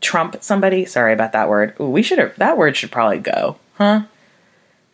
trump 0.01 0.43
somebody. 0.43 0.85
Sorry 0.85 1.13
about 1.13 1.33
that 1.33 1.49
word. 1.49 1.75
Ooh, 1.81 1.89
we 1.89 2.03
should 2.03 2.19
have, 2.19 2.37
that 2.37 2.59
word 2.59 2.77
should 2.77 2.91
probably 2.91 3.19
go, 3.19 3.57
huh? 3.75 4.03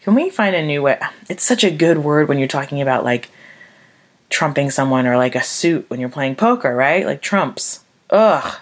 Can 0.03 0.15
we 0.15 0.31
find 0.31 0.55
a 0.55 0.65
new 0.65 0.83
way? 0.83 1.01
It's 1.29 1.45
such 1.45 1.65
a 1.65 1.71
good 1.71 1.99
word 1.99 2.29
when 2.29 2.39
you're 2.39 2.49
talking 2.49 2.83
about 2.83 3.05
like 3.05 3.31
trumping 4.33 4.71
someone 4.71 5.07
or 5.07 5.17
like 5.17 5.37
a 5.37 5.43
suit 5.43 5.89
when 5.89 6.01
you're 6.01 6.09
playing 6.09 6.35
poker, 6.35 6.75
right? 6.75 7.07
Like 7.07 7.23
trumps. 7.23 7.85
Ugh. 8.11 8.57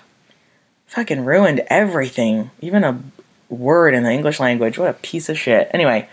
Fucking 0.89 1.25
ruined 1.25 1.63
everything. 1.69 2.51
Even 2.61 2.85
a 2.85 3.01
word 3.49 3.95
in 3.95 4.03
the 4.03 4.11
English 4.11 4.41
language. 4.41 4.79
What 4.79 4.91
a 4.91 4.95
piece 4.95 5.29
of 5.29 5.39
shit. 5.39 5.71
Anyway, 5.73 6.09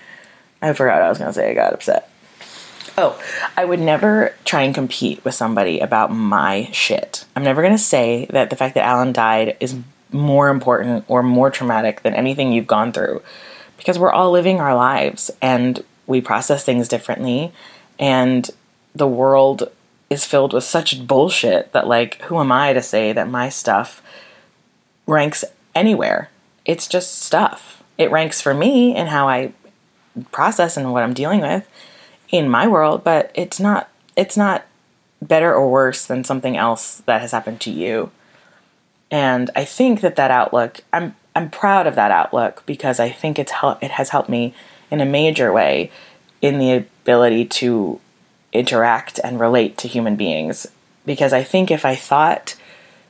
I 0.62 0.72
forgot 0.74 1.02
I 1.02 1.10
was 1.10 1.18
going 1.18 1.30
to 1.30 1.34
say. 1.34 1.50
I 1.50 1.54
got 1.54 1.74
upset. 1.74 2.10
Oh, 3.00 3.22
I 3.56 3.66
would 3.66 3.80
never 3.80 4.34
try 4.46 4.62
and 4.62 4.74
compete 4.74 5.24
with 5.26 5.36
somebody 5.36 5.80
about 5.80 6.12
my 6.12 6.70
shit. 6.72 7.26
I'm 7.36 7.44
never 7.44 7.62
going 7.62 7.76
to 7.76 7.84
say 7.84 8.28
that 8.30 8.50
the 8.50 8.56
fact 8.56 8.76
that 8.76 8.86
Alan 8.86 9.14
died 9.14 9.58
is 9.60 9.76
more 10.12 10.50
important 10.50 11.06
or 11.08 11.22
more 11.22 11.52
traumatic 11.52 12.02
than 12.02 12.14
anything 12.14 12.52
you've 12.52 12.66
gone 12.66 12.92
through 12.92 13.22
because 13.76 14.00
we're 14.00 14.12
all 14.12 14.32
living 14.32 14.60
our 14.60 14.76
lives 14.76 15.30
and 15.42 15.84
we 16.08 16.22
process 16.22 16.64
things 16.64 16.88
differently 16.88 17.52
and 18.00 18.50
the 18.98 19.08
world 19.08 19.70
is 20.10 20.26
filled 20.26 20.54
with 20.54 20.64
such 20.64 21.06
bullshit 21.06 21.72
that 21.74 21.88
like 21.88 22.22
who 22.24 22.40
am 22.40 22.52
I 22.52 22.74
to 22.74 22.82
say 22.82 23.14
that 23.14 23.30
my 23.30 23.50
stuff 23.50 24.02
ranks 25.06 25.44
anywhere? 25.76 26.30
It's 26.66 26.88
just 26.88 27.22
stuff. 27.22 27.84
It 27.98 28.12
ranks 28.12 28.42
for 28.42 28.54
me 28.54 28.96
and 28.96 29.10
how 29.10 29.28
I 29.28 29.54
process 30.32 30.78
and 30.78 30.92
what 30.92 31.04
I'm 31.04 31.14
dealing 31.14 31.42
with 31.42 31.68
in 32.30 32.50
my 32.50 32.68
world, 32.68 33.04
but 33.04 33.32
it's 33.36 33.60
not 33.60 33.90
it's 34.16 34.38
not 34.38 34.66
better 35.22 35.54
or 35.54 35.70
worse 35.70 36.06
than 36.06 36.24
something 36.24 36.58
else 36.58 37.02
that 37.06 37.22
has 37.22 37.32
happened 37.32 37.62
to 37.62 37.72
you. 37.72 38.12
And 39.10 39.50
I 39.56 39.64
think 39.66 40.02
that 40.02 40.16
that 40.16 40.32
outlook, 40.32 40.82
I'm 40.92 41.16
I'm 41.36 41.50
proud 41.50 41.88
of 41.88 41.96
that 41.96 42.12
outlook 42.12 42.64
because 42.66 43.00
I 43.00 43.10
think 43.10 43.38
it's 43.38 43.52
hel- 43.52 43.80
it 43.82 43.92
has 43.92 44.10
helped 44.10 44.30
me 44.30 44.54
in 44.90 45.02
a 45.02 45.06
major 45.06 45.54
way 45.54 45.92
in 46.42 46.60
the 46.60 46.74
ability 46.74 47.46
to 47.46 48.00
interact 48.54 49.20
and 49.24 49.40
relate 49.40 49.78
to 49.80 49.88
human 49.88 50.16
beings. 50.16 50.68
Because 51.06 51.34
I 51.34 51.44
think 51.44 51.72
if 51.72 51.86
I 51.86 51.96
thought, 51.96 52.56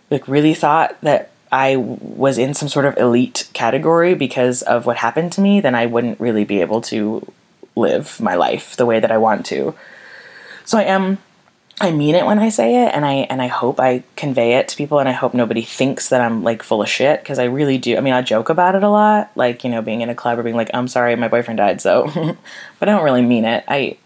like, 0.10 0.28
really 0.28 0.54
thought 0.54 1.00
that 1.02 1.32
I 1.52 1.78
was 1.78 2.38
in 2.38 2.54
some 2.54 2.70
sort 2.70 2.86
of 2.86 2.98
elite 2.98 3.50
category 3.54 4.14
because 4.14 4.62
of 4.62 4.86
what 4.86 4.98
happened 4.98 5.32
to 5.34 5.42
me, 5.42 5.62
then 5.62 5.76
I 5.76 5.86
wouldn't 5.86 6.20
really 6.20 6.44
be 6.44 6.62
able 6.62 6.82
to 6.82 7.32
live 7.76 8.20
my 8.20 8.36
life 8.36 8.76
the 8.76 8.86
way 8.86 9.00
that 9.00 9.12
I 9.12 9.18
want 9.18 9.46
to. 9.48 9.76
So 10.66 10.78
I 10.78 10.84
am 10.84 11.20
I 11.80 11.92
mean 11.92 12.16
it 12.16 12.26
when 12.26 12.40
I 12.40 12.50
say 12.50 12.86
it 12.86 12.90
and 12.94 13.06
I 13.06 13.28
and 13.30 13.40
I 13.40 13.48
hope 13.48 13.80
I 13.80 14.04
convey 14.16 14.56
it 14.56 14.68
to 14.70 14.76
people 14.76 14.98
and 14.98 15.08
I 15.08 15.12
hope 15.12 15.36
nobody 15.36 15.62
thinks 15.62 16.10
that 16.10 16.22
I'm 16.22 16.44
like 16.44 16.64
full 16.64 16.82
of 16.82 16.90
shit 16.90 17.22
because 17.22 17.38
I 17.38 17.44
really 17.44 17.78
do. 17.78 17.96
I 17.96 18.02
mean, 18.02 18.14
I 18.14 18.24
joke 18.24 18.50
about 18.50 18.74
it 18.74 18.84
a 18.84 18.90
lot, 18.90 19.32
like, 19.36 19.64
you 19.64 19.70
know, 19.70 19.84
being 19.84 20.02
in 20.02 20.10
a 20.10 20.16
club 20.16 20.40
or 20.40 20.44
being 20.44 20.56
like, 20.56 20.72
"I'm 20.74 20.88
sorry, 20.88 21.16
my 21.16 21.28
boyfriend 21.28 21.60
died." 21.60 21.80
So, 21.80 22.08
but 22.80 22.90
I 22.90 22.92
don't 22.92 23.04
really 23.04 23.22
mean 23.22 23.46
it. 23.46 23.64
I 23.68 23.98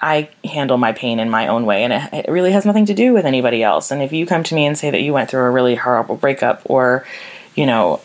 I 0.00 0.28
handle 0.44 0.76
my 0.76 0.92
pain 0.92 1.18
in 1.18 1.30
my 1.30 1.46
own 1.46 1.66
way 1.66 1.84
and 1.84 1.92
it, 1.92 2.26
it 2.26 2.30
really 2.30 2.52
has 2.52 2.66
nothing 2.66 2.86
to 2.86 2.94
do 2.94 3.12
with 3.12 3.24
anybody 3.24 3.62
else. 3.62 3.90
And 3.90 4.02
if 4.02 4.12
you 4.12 4.26
come 4.26 4.42
to 4.44 4.54
me 4.54 4.66
and 4.66 4.76
say 4.76 4.90
that 4.90 5.02
you 5.02 5.12
went 5.12 5.30
through 5.30 5.44
a 5.44 5.50
really 5.50 5.76
horrible 5.76 6.16
breakup 6.16 6.62
or, 6.64 7.06
you 7.54 7.66
know, 7.66 8.00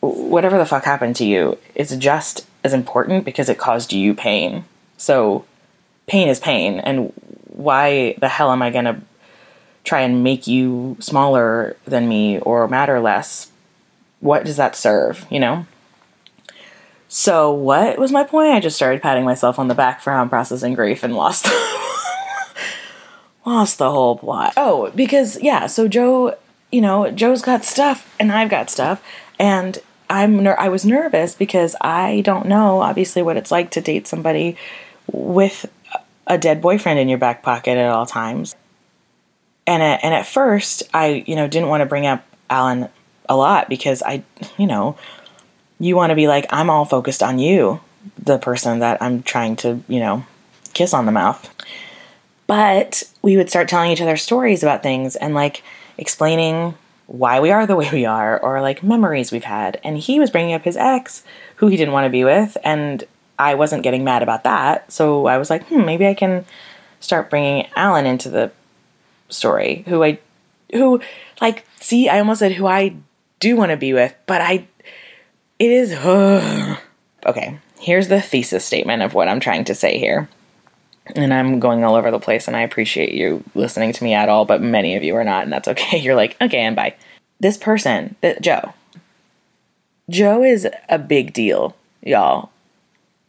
whatever 0.00 0.58
the 0.58 0.66
fuck 0.66 0.84
happened 0.84 1.16
to 1.16 1.24
you, 1.24 1.58
it's 1.74 1.94
just 1.96 2.46
as 2.62 2.72
important 2.72 3.24
because 3.24 3.48
it 3.48 3.58
caused 3.58 3.92
you 3.92 4.14
pain. 4.14 4.64
So, 4.96 5.44
pain 6.06 6.28
is 6.28 6.38
pain 6.38 6.78
and 6.78 7.12
why 7.48 8.14
the 8.18 8.28
hell 8.28 8.52
am 8.52 8.62
I 8.62 8.70
to 8.70 9.00
try 9.84 10.00
and 10.00 10.22
make 10.22 10.46
you 10.46 10.96
smaller 11.00 11.76
than 11.84 12.08
me 12.08 12.38
or 12.40 12.68
matter 12.68 13.00
less? 13.00 13.50
What 14.20 14.44
does 14.44 14.56
that 14.56 14.76
serve, 14.76 15.26
you 15.30 15.40
know? 15.40 15.66
So, 17.08 17.52
what 17.52 17.98
was 17.98 18.10
my 18.10 18.24
point? 18.24 18.52
I 18.52 18.60
just 18.60 18.76
started 18.76 19.00
patting 19.00 19.24
myself 19.24 19.58
on 19.58 19.68
the 19.68 19.74
back 19.74 20.00
for 20.00 20.12
how 20.12 20.20
I'm 20.20 20.28
processing 20.28 20.74
grief 20.74 21.02
and 21.02 21.14
lost 21.14 21.48
lost 23.46 23.78
the 23.78 23.90
whole 23.90 24.18
plot. 24.18 24.54
Oh, 24.56 24.90
because 24.94 25.40
yeah, 25.40 25.66
so 25.66 25.86
Joe, 25.86 26.36
you 26.72 26.80
know, 26.80 27.10
Joe's 27.10 27.42
got 27.42 27.64
stuff 27.64 28.12
and 28.18 28.32
I've 28.32 28.50
got 28.50 28.70
stuff 28.70 29.02
and 29.38 29.78
I'm 30.10 30.42
ner- 30.42 30.58
I 30.58 30.68
was 30.68 30.84
nervous 30.84 31.34
because 31.34 31.76
I 31.80 32.22
don't 32.22 32.46
know 32.46 32.80
obviously 32.80 33.22
what 33.22 33.36
it's 33.36 33.50
like 33.50 33.70
to 33.72 33.80
date 33.80 34.06
somebody 34.06 34.56
with 35.10 35.66
a 36.26 36.38
dead 36.38 36.60
boyfriend 36.60 36.98
in 36.98 37.08
your 37.08 37.18
back 37.18 37.42
pocket 37.42 37.78
at 37.78 37.90
all 37.90 38.06
times. 38.06 38.54
And 39.66 39.82
at, 39.82 40.02
and 40.04 40.14
at 40.14 40.26
first, 40.26 40.82
I 40.92 41.24
you 41.26 41.36
know 41.36 41.46
didn't 41.46 41.68
want 41.68 41.82
to 41.82 41.86
bring 41.86 42.06
up 42.06 42.24
Alan 42.50 42.88
a 43.28 43.36
lot 43.36 43.68
because 43.68 44.02
I 44.02 44.22
you 44.58 44.66
know 44.66 44.96
you 45.78 45.96
want 45.96 46.10
to 46.10 46.16
be 46.16 46.28
like 46.28 46.46
I'm 46.50 46.70
all 46.70 46.84
focused 46.84 47.22
on 47.22 47.38
you, 47.38 47.80
the 48.18 48.38
person 48.38 48.80
that 48.80 49.00
I'm 49.02 49.22
trying 49.22 49.56
to 49.56 49.82
you 49.88 50.00
know 50.00 50.24
kiss 50.74 50.94
on 50.94 51.06
the 51.06 51.12
mouth. 51.12 51.52
But 52.46 53.02
we 53.22 53.36
would 53.36 53.50
start 53.50 53.68
telling 53.68 53.90
each 53.90 54.00
other 54.00 54.16
stories 54.16 54.62
about 54.62 54.82
things 54.82 55.16
and 55.16 55.34
like 55.34 55.62
explaining 55.98 56.74
why 57.06 57.40
we 57.40 57.50
are 57.50 57.66
the 57.66 57.76
way 57.76 57.88
we 57.92 58.04
are 58.04 58.38
or 58.38 58.60
like 58.60 58.82
memories 58.82 59.32
we've 59.32 59.44
had. 59.44 59.80
And 59.82 59.98
he 59.98 60.20
was 60.20 60.30
bringing 60.30 60.54
up 60.54 60.62
his 60.62 60.76
ex 60.76 61.24
who 61.56 61.66
he 61.68 61.76
didn't 61.76 61.94
want 61.94 62.04
to 62.04 62.10
be 62.10 62.24
with 62.24 62.56
and 62.62 63.04
I 63.38 63.54
wasn't 63.54 63.82
getting 63.82 64.04
mad 64.04 64.22
about 64.22 64.44
that. 64.44 64.90
So 64.90 65.26
I 65.26 65.38
was 65.38 65.50
like, 65.50 65.66
hmm, 65.66 65.84
maybe 65.84 66.06
I 66.06 66.14
can 66.14 66.44
start 67.00 67.30
bringing 67.30 67.66
Alan 67.76 68.06
into 68.06 68.30
the 68.30 68.50
story, 69.28 69.84
who 69.88 70.02
I, 70.02 70.18
who, 70.72 71.00
like, 71.40 71.66
see, 71.80 72.08
I 72.08 72.18
almost 72.18 72.40
said 72.40 72.52
who 72.52 72.66
I 72.66 72.96
do 73.40 73.56
want 73.56 73.70
to 73.70 73.76
be 73.76 73.92
with, 73.92 74.14
but 74.26 74.40
I, 74.40 74.66
it 75.58 75.70
is, 75.70 75.92
uh, 75.92 76.76
okay, 77.26 77.58
here's 77.78 78.08
the 78.08 78.20
thesis 78.20 78.64
statement 78.64 79.02
of 79.02 79.14
what 79.14 79.28
I'm 79.28 79.40
trying 79.40 79.64
to 79.64 79.74
say 79.74 79.98
here. 79.98 80.28
And 81.14 81.32
I'm 81.32 81.60
going 81.60 81.84
all 81.84 81.94
over 81.94 82.10
the 82.10 82.18
place, 82.18 82.48
and 82.48 82.56
I 82.56 82.62
appreciate 82.62 83.12
you 83.12 83.44
listening 83.54 83.92
to 83.92 84.02
me 84.04 84.12
at 84.12 84.28
all, 84.28 84.44
but 84.44 84.60
many 84.60 84.96
of 84.96 85.04
you 85.04 85.14
are 85.14 85.24
not, 85.24 85.44
and 85.44 85.52
that's 85.52 85.68
okay. 85.68 85.98
You're 86.00 86.16
like, 86.16 86.36
okay, 86.40 86.58
and 86.58 86.74
bye. 86.74 86.94
This 87.38 87.56
person, 87.56 88.16
Joe, 88.40 88.72
Joe 90.10 90.42
is 90.42 90.66
a 90.88 90.98
big 90.98 91.32
deal, 91.32 91.76
y'all 92.02 92.50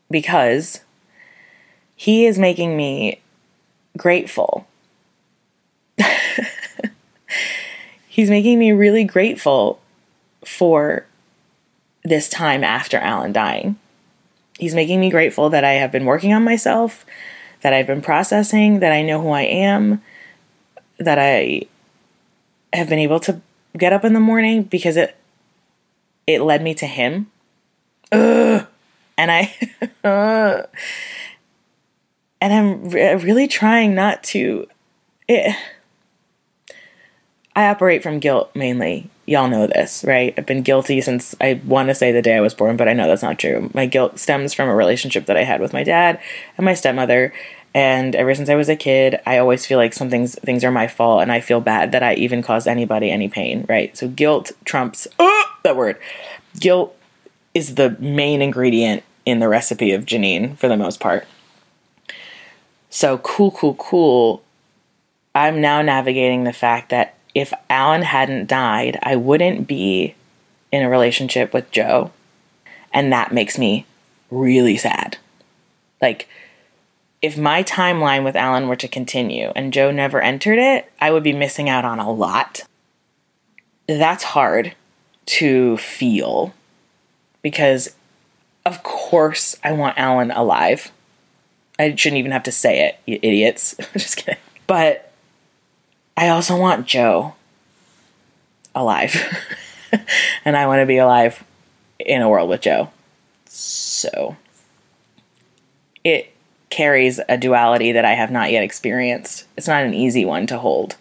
because 0.09 0.81
he 1.95 2.25
is 2.25 2.37
making 2.39 2.75
me 2.77 3.21
grateful. 3.97 4.67
He's 8.07 8.29
making 8.29 8.59
me 8.59 8.71
really 8.71 9.03
grateful 9.03 9.79
for 10.45 11.05
this 12.07 12.29
time 12.29 12.63
after 12.63 12.97
Alan 12.97 13.33
dying. 13.33 13.77
He's 14.57 14.73
making 14.73 14.99
me 14.99 15.09
grateful 15.09 15.49
that 15.49 15.63
I 15.63 15.73
have 15.73 15.91
been 15.91 16.05
working 16.05 16.33
on 16.33 16.43
myself, 16.43 17.05
that 17.61 17.73
I've 17.73 17.87
been 17.87 18.01
processing, 18.01 18.79
that 18.79 18.91
I 18.91 19.01
know 19.01 19.21
who 19.21 19.29
I 19.29 19.43
am, 19.43 20.01
that 20.97 21.19
I 21.19 21.63
have 22.73 22.89
been 22.89 22.99
able 22.99 23.19
to 23.21 23.41
get 23.77 23.93
up 23.93 24.03
in 24.03 24.13
the 24.13 24.19
morning 24.19 24.63
because 24.63 24.97
it 24.97 25.15
it 26.25 26.41
led 26.41 26.61
me 26.61 26.73
to 26.75 26.85
him. 26.85 27.31
Ugh. 28.11 28.65
And 29.19 29.31
I, 29.31 29.55
and 32.41 32.53
I'm 32.53 32.89
re- 32.89 33.15
really 33.15 33.47
trying 33.47 33.95
not 33.95 34.23
to. 34.25 34.67
It, 35.27 35.55
I 37.55 37.67
operate 37.67 38.03
from 38.03 38.19
guilt 38.19 38.55
mainly. 38.55 39.09
Y'all 39.29 39.49
know 39.49 39.67
this, 39.67 40.05
right? 40.05 40.33
I've 40.37 40.45
been 40.45 40.61
guilty 40.61 41.01
since 41.01 41.35
I 41.41 41.61
want 41.65 41.89
to 41.89 41.95
say 41.95 42.13
the 42.13 42.21
day 42.21 42.37
I 42.37 42.41
was 42.41 42.53
born, 42.53 42.77
but 42.77 42.87
I 42.87 42.93
know 42.93 43.07
that's 43.07 43.21
not 43.21 43.37
true. 43.37 43.69
My 43.73 43.85
guilt 43.85 44.17
stems 44.17 44.53
from 44.53 44.69
a 44.69 44.75
relationship 44.75 45.25
that 45.25 45.35
I 45.35 45.43
had 45.43 45.59
with 45.59 45.73
my 45.73 45.83
dad 45.83 46.19
and 46.57 46.63
my 46.63 46.73
stepmother. 46.73 47.33
And 47.75 48.15
ever 48.15 48.33
since 48.33 48.47
I 48.49 48.55
was 48.55 48.69
a 48.69 48.75
kid, 48.77 49.19
I 49.27 49.37
always 49.37 49.65
feel 49.65 49.77
like 49.77 49.93
some 49.93 50.09
things 50.09 50.35
things 50.39 50.63
are 50.63 50.71
my 50.71 50.87
fault, 50.87 51.21
and 51.21 51.31
I 51.31 51.41
feel 51.41 51.59
bad 51.59 51.91
that 51.91 52.03
I 52.03 52.13
even 52.15 52.41
caused 52.41 52.67
anybody 52.67 53.11
any 53.11 53.27
pain. 53.27 53.65
Right? 53.67 53.95
So 53.97 54.07
guilt 54.07 54.53
trumps 54.63 55.07
uh, 55.19 55.43
that 55.63 55.75
word. 55.75 55.97
Guilt 56.57 56.95
is 57.53 57.75
the 57.75 57.97
main 57.99 58.41
ingredient 58.41 59.03
in 59.25 59.39
the 59.39 59.49
recipe 59.49 59.91
of 59.91 60.05
Janine 60.05 60.57
for 60.57 60.69
the 60.69 60.77
most 60.77 61.01
part. 61.01 61.27
So 62.89 63.17
cool, 63.17 63.51
cool, 63.51 63.75
cool. 63.75 64.41
I'm 65.35 65.59
now 65.59 65.81
navigating 65.81 66.45
the 66.45 66.53
fact 66.53 66.89
that 66.89 67.16
if 67.37 67.53
Alan 67.69 68.01
hadn't 68.01 68.47
died, 68.47 68.97
I 69.03 69.15
wouldn't 69.15 69.67
be 69.67 70.15
in 70.71 70.81
a 70.81 70.89
relationship 70.89 71.53
with 71.53 71.69
Joe. 71.69 72.11
And 72.91 73.13
that 73.13 73.31
makes 73.31 73.59
me 73.59 73.85
really 74.31 74.75
sad. 74.75 75.17
Like, 76.01 76.27
if 77.21 77.37
my 77.37 77.61
timeline 77.61 78.23
with 78.23 78.35
Alan 78.35 78.67
were 78.67 78.75
to 78.77 78.87
continue 78.87 79.51
and 79.55 79.71
Joe 79.71 79.91
never 79.91 80.19
entered 80.19 80.57
it, 80.57 80.91
I 80.99 81.11
would 81.11 81.21
be 81.21 81.31
missing 81.31 81.69
out 81.69 81.85
on 81.85 81.99
a 81.99 82.11
lot. 82.11 82.61
That's 83.87 84.23
hard 84.23 84.73
to 85.27 85.77
feel 85.77 86.55
because, 87.43 87.95
of 88.65 88.81
course, 88.81 89.55
I 89.63 89.73
want 89.73 89.99
Alan 89.99 90.31
alive. 90.31 90.91
I 91.77 91.93
shouldn't 91.93 92.17
even 92.17 92.31
have 92.31 92.43
to 92.43 92.51
say 92.51 92.87
it, 92.87 92.97
you 93.05 93.19
idiots. 93.21 93.75
Just 93.93 94.17
kidding. 94.17 94.39
But 94.65 95.06
I 96.17 96.29
also 96.29 96.57
want 96.57 96.87
Joe 96.87 97.35
alive. 98.73 99.15
and 100.45 100.57
I 100.57 100.65
want 100.65 100.81
to 100.81 100.87
be 100.87 100.97
alive 100.97 101.43
in 101.99 102.23
a 102.23 102.29
world 102.29 102.49
with 102.49 102.61
Joe. 102.61 102.89
So 103.45 104.35
it 106.03 106.33
carries 106.69 107.19
a 107.29 107.37
duality 107.37 107.91
that 107.91 108.03
I 108.03 108.13
have 108.13 108.31
not 108.31 108.51
yet 108.51 108.63
experienced. 108.63 109.45
It's 109.55 109.67
not 109.67 109.83
an 109.83 109.93
easy 109.93 110.25
one 110.25 110.47
to 110.47 110.57
hold. 110.57 110.95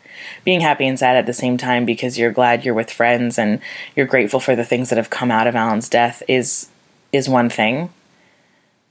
Being 0.44 0.60
happy 0.60 0.86
and 0.86 0.98
sad 0.98 1.16
at 1.16 1.26
the 1.26 1.32
same 1.32 1.56
time 1.56 1.84
because 1.86 2.18
you're 2.18 2.30
glad 2.30 2.64
you're 2.64 2.74
with 2.74 2.90
friends 2.90 3.38
and 3.38 3.60
you're 3.94 4.06
grateful 4.06 4.40
for 4.40 4.54
the 4.54 4.64
things 4.64 4.90
that 4.90 4.96
have 4.96 5.10
come 5.10 5.30
out 5.30 5.46
of 5.46 5.56
Alan's 5.56 5.88
death 5.88 6.22
is 6.28 6.68
is 7.12 7.28
one 7.28 7.48
thing. 7.48 7.90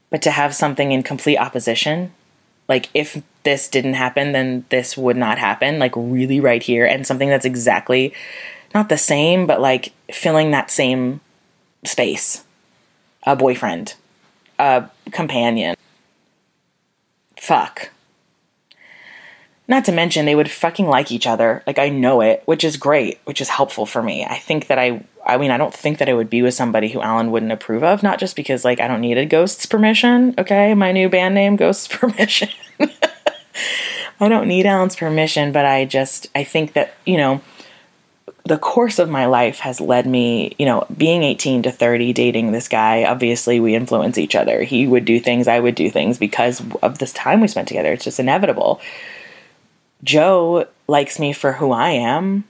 But 0.10 0.22
to 0.24 0.32
have 0.32 0.55
something 0.55 0.91
in 0.91 1.03
complete 1.03 1.38
opposition, 1.38 2.13
like 2.67 2.89
if 2.93 3.22
this 3.43 3.67
didn't 3.67 3.93
happen, 3.93 4.31
then 4.31 4.65
this 4.69 4.98
would 4.98 5.17
not 5.17 5.38
happen, 5.38 5.79
like 5.79 5.93
really 5.95 6.39
right 6.39 6.62
here, 6.63 6.86
and 6.86 7.05
something 7.05 7.29
that's 7.29 7.45
exactly 7.45 8.13
not 8.74 8.89
the 8.89 8.98
same, 8.98 9.48
but 9.48 9.62
like 9.62 9.93
filling 10.12 10.51
that 10.51 10.72
same 10.72 11.22
space. 11.84 12.43
A 13.24 13.36
boyfriend, 13.36 13.95
a 14.60 14.89
companion. 15.12 15.75
Fuck. 17.38 17.89
Not 19.67 19.86
to 19.86 19.91
mention, 19.91 20.25
they 20.25 20.36
would 20.36 20.51
fucking 20.51 20.88
like 20.88 21.12
each 21.12 21.25
other. 21.25 21.63
Like, 21.65 21.80
I 21.80 21.89
know 21.89 22.21
it, 22.21 22.43
which 22.45 22.63
is 22.63 22.78
great, 22.78 23.19
which 23.25 23.41
is 23.41 23.49
helpful 23.49 23.86
for 23.86 24.04
me. 24.04 24.23
I 24.23 24.38
think 24.38 24.67
that 24.67 24.78
I, 24.78 25.04
I 25.25 25.38
mean, 25.38 25.49
I 25.49 25.58
don't 25.58 25.73
think 25.73 25.97
that 25.97 26.10
I 26.10 26.13
would 26.13 26.30
be 26.30 26.43
with 26.43 26.54
somebody 26.54 26.89
who 26.89 27.01
Alan 27.01 27.32
wouldn't 27.32 27.51
approve 27.51 27.84
of, 27.84 28.04
not 28.04 28.19
just 28.19 28.36
because, 28.36 28.63
like, 28.63 28.80
I 28.80 28.88
don't 28.88 29.01
need 29.01 29.17
a 29.17 29.25
ghost's 29.25 29.65
permission, 29.65 30.36
okay? 30.38 30.75
My 30.75 30.91
new 30.91 31.10
band 31.10 31.34
name, 31.34 31.56
Ghost's 31.58 31.88
Permission. 31.88 32.49
I 34.19 34.30
don't 34.30 34.47
need 34.47 34.65
Alan's 34.65 34.95
permission, 34.95 35.51
but 35.51 35.65
I 35.65 35.86
just, 35.86 36.28
I 36.36 36.43
think 36.43 36.73
that, 36.73 36.93
you 37.06 37.17
know, 37.17 37.41
the 38.45 38.58
course 38.58 38.99
of 38.99 39.10
my 39.10 39.25
life 39.25 39.60
has 39.60 39.82
led 39.82 40.06
me, 40.06 40.56
you 40.60 40.65
know, 40.65 40.86
being 40.95 41.23
18 41.23 41.63
to 41.63 41.71
30, 41.71 42.13
dating 42.13 42.51
this 42.51 42.67
guy. 42.67 43.04
Obviously, 43.04 43.60
we 43.60 43.73
influence 43.73 44.17
each 44.17 44.36
other. 44.36 44.62
He 44.62 44.86
would 44.86 45.04
do 45.04 45.19
things, 45.19 45.47
I 45.47 45.60
would 45.60 45.75
do 45.75 45.89
things 45.89 46.17
because 46.19 46.62
of 46.84 46.99
this 46.99 47.12
time 47.12 47.41
we 47.41 47.47
spent 47.47 47.67
together. 47.67 47.91
It's 47.91 48.06
just 48.06 48.19
inevitable. 48.19 48.80
Joe 50.06 50.68
likes 50.88 51.20
me 51.20 51.34
for 51.34 51.54
who 51.54 51.72
I 51.72 51.89
am. 51.89 52.46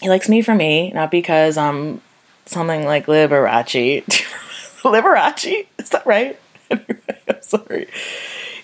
He 0.00 0.08
likes 0.08 0.28
me 0.28 0.42
for 0.42 0.54
me, 0.54 0.92
not 0.92 1.10
because 1.10 1.56
I'm 1.56 2.00
something 2.46 2.84
like 2.84 3.06
Liberace. 3.06 4.04
Liberace? 4.82 5.66
Is 5.78 5.88
that 5.90 6.06
right? 6.06 6.38
I'm 6.70 7.42
sorry. 7.42 7.88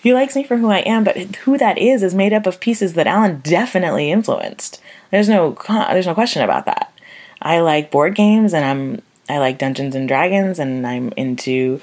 He 0.01 0.13
likes 0.13 0.35
me 0.35 0.43
for 0.43 0.57
who 0.57 0.69
I 0.69 0.79
am, 0.79 1.03
but 1.03 1.17
who 1.17 1.57
that 1.57 1.77
is 1.77 2.03
is 2.03 2.15
made 2.15 2.31
up 2.31 2.45
of 2.45 2.59
pieces 2.59 2.93
that 2.93 3.07
Alan 3.07 3.41
definitely 3.41 4.11
influenced. 4.11 4.81
There's 5.11 5.27
no 5.27 5.57
there's 5.67 6.07
no 6.07 6.13
question 6.13 6.43
about 6.43 6.65
that. 6.65 6.93
I 7.41 7.59
like 7.59 7.91
board 7.91 8.15
games 8.15 8.53
and 8.53 8.63
I'm 8.63 9.01
I 9.29 9.39
like 9.39 9.57
Dungeons 9.57 9.95
and 9.95 10.07
Dragons 10.07 10.59
and 10.59 10.85
I'm 10.85 11.11
into 11.17 11.81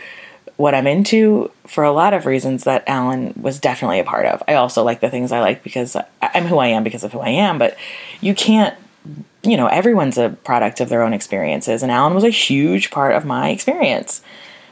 what 0.56 0.74
I'm 0.74 0.86
into 0.86 1.50
for 1.66 1.84
a 1.84 1.92
lot 1.92 2.14
of 2.14 2.26
reasons 2.26 2.64
that 2.64 2.84
Alan 2.86 3.32
was 3.40 3.58
definitely 3.58 4.00
a 4.00 4.04
part 4.04 4.26
of. 4.26 4.42
I 4.46 4.54
also 4.54 4.82
like 4.82 5.00
the 5.00 5.10
things 5.10 5.32
I 5.32 5.40
like 5.40 5.62
because 5.62 5.96
I'm 6.20 6.46
who 6.46 6.58
I 6.58 6.68
am 6.68 6.84
because 6.84 7.04
of 7.04 7.12
who 7.12 7.20
I 7.20 7.30
am, 7.30 7.58
but 7.58 7.76
you 8.20 8.34
can't 8.34 8.76
you 9.42 9.58
know, 9.58 9.66
everyone's 9.66 10.16
a 10.16 10.30
product 10.30 10.80
of 10.80 10.88
their 10.88 11.02
own 11.02 11.12
experiences 11.12 11.82
and 11.82 11.92
Alan 11.92 12.14
was 12.14 12.24
a 12.24 12.30
huge 12.30 12.90
part 12.90 13.14
of 13.14 13.26
my 13.26 13.50
experience. 13.50 14.22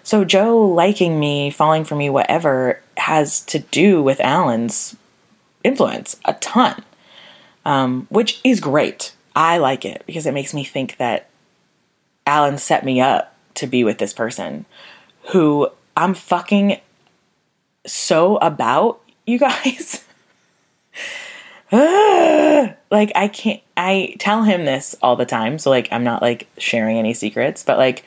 So 0.03 0.25
Joe 0.25 0.67
liking 0.67 1.21
me, 1.21 1.51
falling 1.51 1.85
for 1.85 1.95
me, 1.95 2.09
whatever 2.09 2.81
has 2.97 3.43
to 3.47 3.59
do 3.59 4.03
with 4.03 4.19
Alan's 4.21 4.97
influence 5.63 6.17
a 6.25 6.33
ton 6.35 6.83
um, 7.65 8.07
which 8.11 8.41
is 8.45 8.61
great. 8.61 9.15
I 9.35 9.59
like 9.59 9.85
it 9.85 10.03
because 10.07 10.27
it 10.27 10.35
makes 10.35 10.53
me 10.53 10.65
think 10.65 10.97
that 10.97 11.29
Alan 12.27 12.59
set 12.59 12.85
me 12.85 13.01
up 13.01 13.35
to 13.55 13.67
be 13.67 13.85
with 13.85 13.99
this 13.99 14.13
person 14.13 14.65
who 15.31 15.71
I'm 15.97 16.15
fucking 16.15 16.81
so 17.87 18.37
about, 18.37 19.01
you 19.27 19.39
guys. 19.39 20.05
like 21.73 23.13
I 23.15 23.31
can't 23.33 23.63
I 23.77 24.15
tell 24.19 24.43
him 24.43 24.65
this 24.65 24.95
all 25.03 25.17
the 25.17 25.25
time, 25.25 25.59
so 25.59 25.71
like 25.71 25.89
I'm 25.91 26.05
not 26.05 26.21
like 26.21 26.49
sharing 26.59 26.99
any 26.99 27.15
secrets, 27.15 27.63
but 27.65 27.79
like 27.79 28.05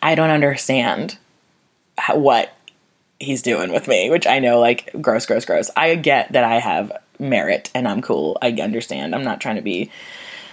I 0.00 0.14
don't 0.14 0.30
understand 0.30 1.18
how, 1.98 2.16
what 2.16 2.52
he's 3.18 3.42
doing 3.42 3.72
with 3.72 3.88
me, 3.88 4.10
which 4.10 4.26
I 4.26 4.38
know 4.38 4.60
like 4.60 4.90
gross 5.00 5.26
gross 5.26 5.44
gross. 5.44 5.70
I 5.76 5.94
get 5.96 6.32
that 6.32 6.44
I 6.44 6.60
have 6.60 6.92
merit 7.18 7.70
and 7.74 7.88
I'm 7.88 8.02
cool. 8.02 8.38
I 8.40 8.52
understand. 8.52 9.14
I'm 9.14 9.24
not 9.24 9.40
trying 9.40 9.56
to 9.56 9.62
be 9.62 9.90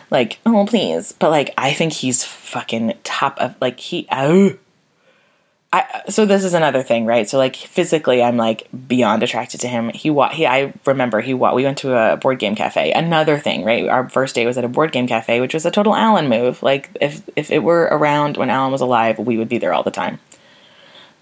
like, 0.09 0.39
oh 0.45 0.65
please, 0.65 1.11
but 1.11 1.29
like 1.29 1.53
I 1.57 1.73
think 1.73 1.93
he's 1.93 2.23
fucking 2.23 2.93
top 3.03 3.39
of 3.39 3.55
like 3.61 3.79
he. 3.79 4.07
Oh, 4.11 4.57
I 5.73 6.03
so 6.07 6.27
this 6.27 6.43
is 6.43 6.53
another 6.53 6.83
thing, 6.83 7.07
right? 7.07 7.27
So 7.27 7.39
like 7.39 7.55
physically, 7.55 8.21
I'm 8.21 8.37
like 8.37 8.67
beyond 8.87 9.23
attracted 9.23 9.59
to 9.61 9.67
him. 9.67 9.89
He 9.89 10.11
wa 10.11 10.29
he 10.29 10.45
I 10.45 10.71
remember 10.85 11.19
he 11.19 11.33
wa 11.33 11.55
we 11.55 11.63
went 11.63 11.79
to 11.79 11.97
a 11.97 12.15
board 12.15 12.37
game 12.37 12.55
cafe. 12.55 12.91
Another 12.91 13.39
thing, 13.39 13.65
right? 13.65 13.87
Our 13.87 14.07
first 14.07 14.35
date 14.35 14.45
was 14.45 14.55
at 14.59 14.63
a 14.63 14.69
board 14.69 14.91
game 14.91 15.07
cafe, 15.07 15.41
which 15.41 15.55
was 15.55 15.65
a 15.65 15.71
total 15.71 15.95
Alan 15.95 16.29
move. 16.29 16.61
Like 16.61 16.95
if 17.01 17.27
if 17.35 17.49
it 17.49 17.63
were 17.63 17.89
around 17.91 18.37
when 18.37 18.51
Alan 18.51 18.71
was 18.71 18.81
alive, 18.81 19.17
we 19.17 19.35
would 19.35 19.49
be 19.49 19.57
there 19.57 19.73
all 19.73 19.81
the 19.81 19.89
time. 19.89 20.19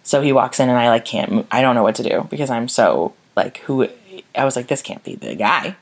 So 0.03 0.21
he 0.21 0.33
walks 0.33 0.59
in 0.59 0.67
and 0.67 0.77
I 0.77 0.89
like 0.89 1.05
can't. 1.05 1.47
I 1.49 1.61
don't 1.61 1.75
know 1.75 1.83
what 1.83 1.95
to 1.95 2.03
do 2.03 2.27
because 2.29 2.49
I'm 2.49 2.67
so 2.67 3.13
like 3.37 3.59
who 3.59 3.87
I 4.35 4.43
was 4.43 4.57
like, 4.57 4.67
this 4.67 4.81
can't 4.81 5.03
be 5.05 5.15
the 5.15 5.33
guy 5.33 5.77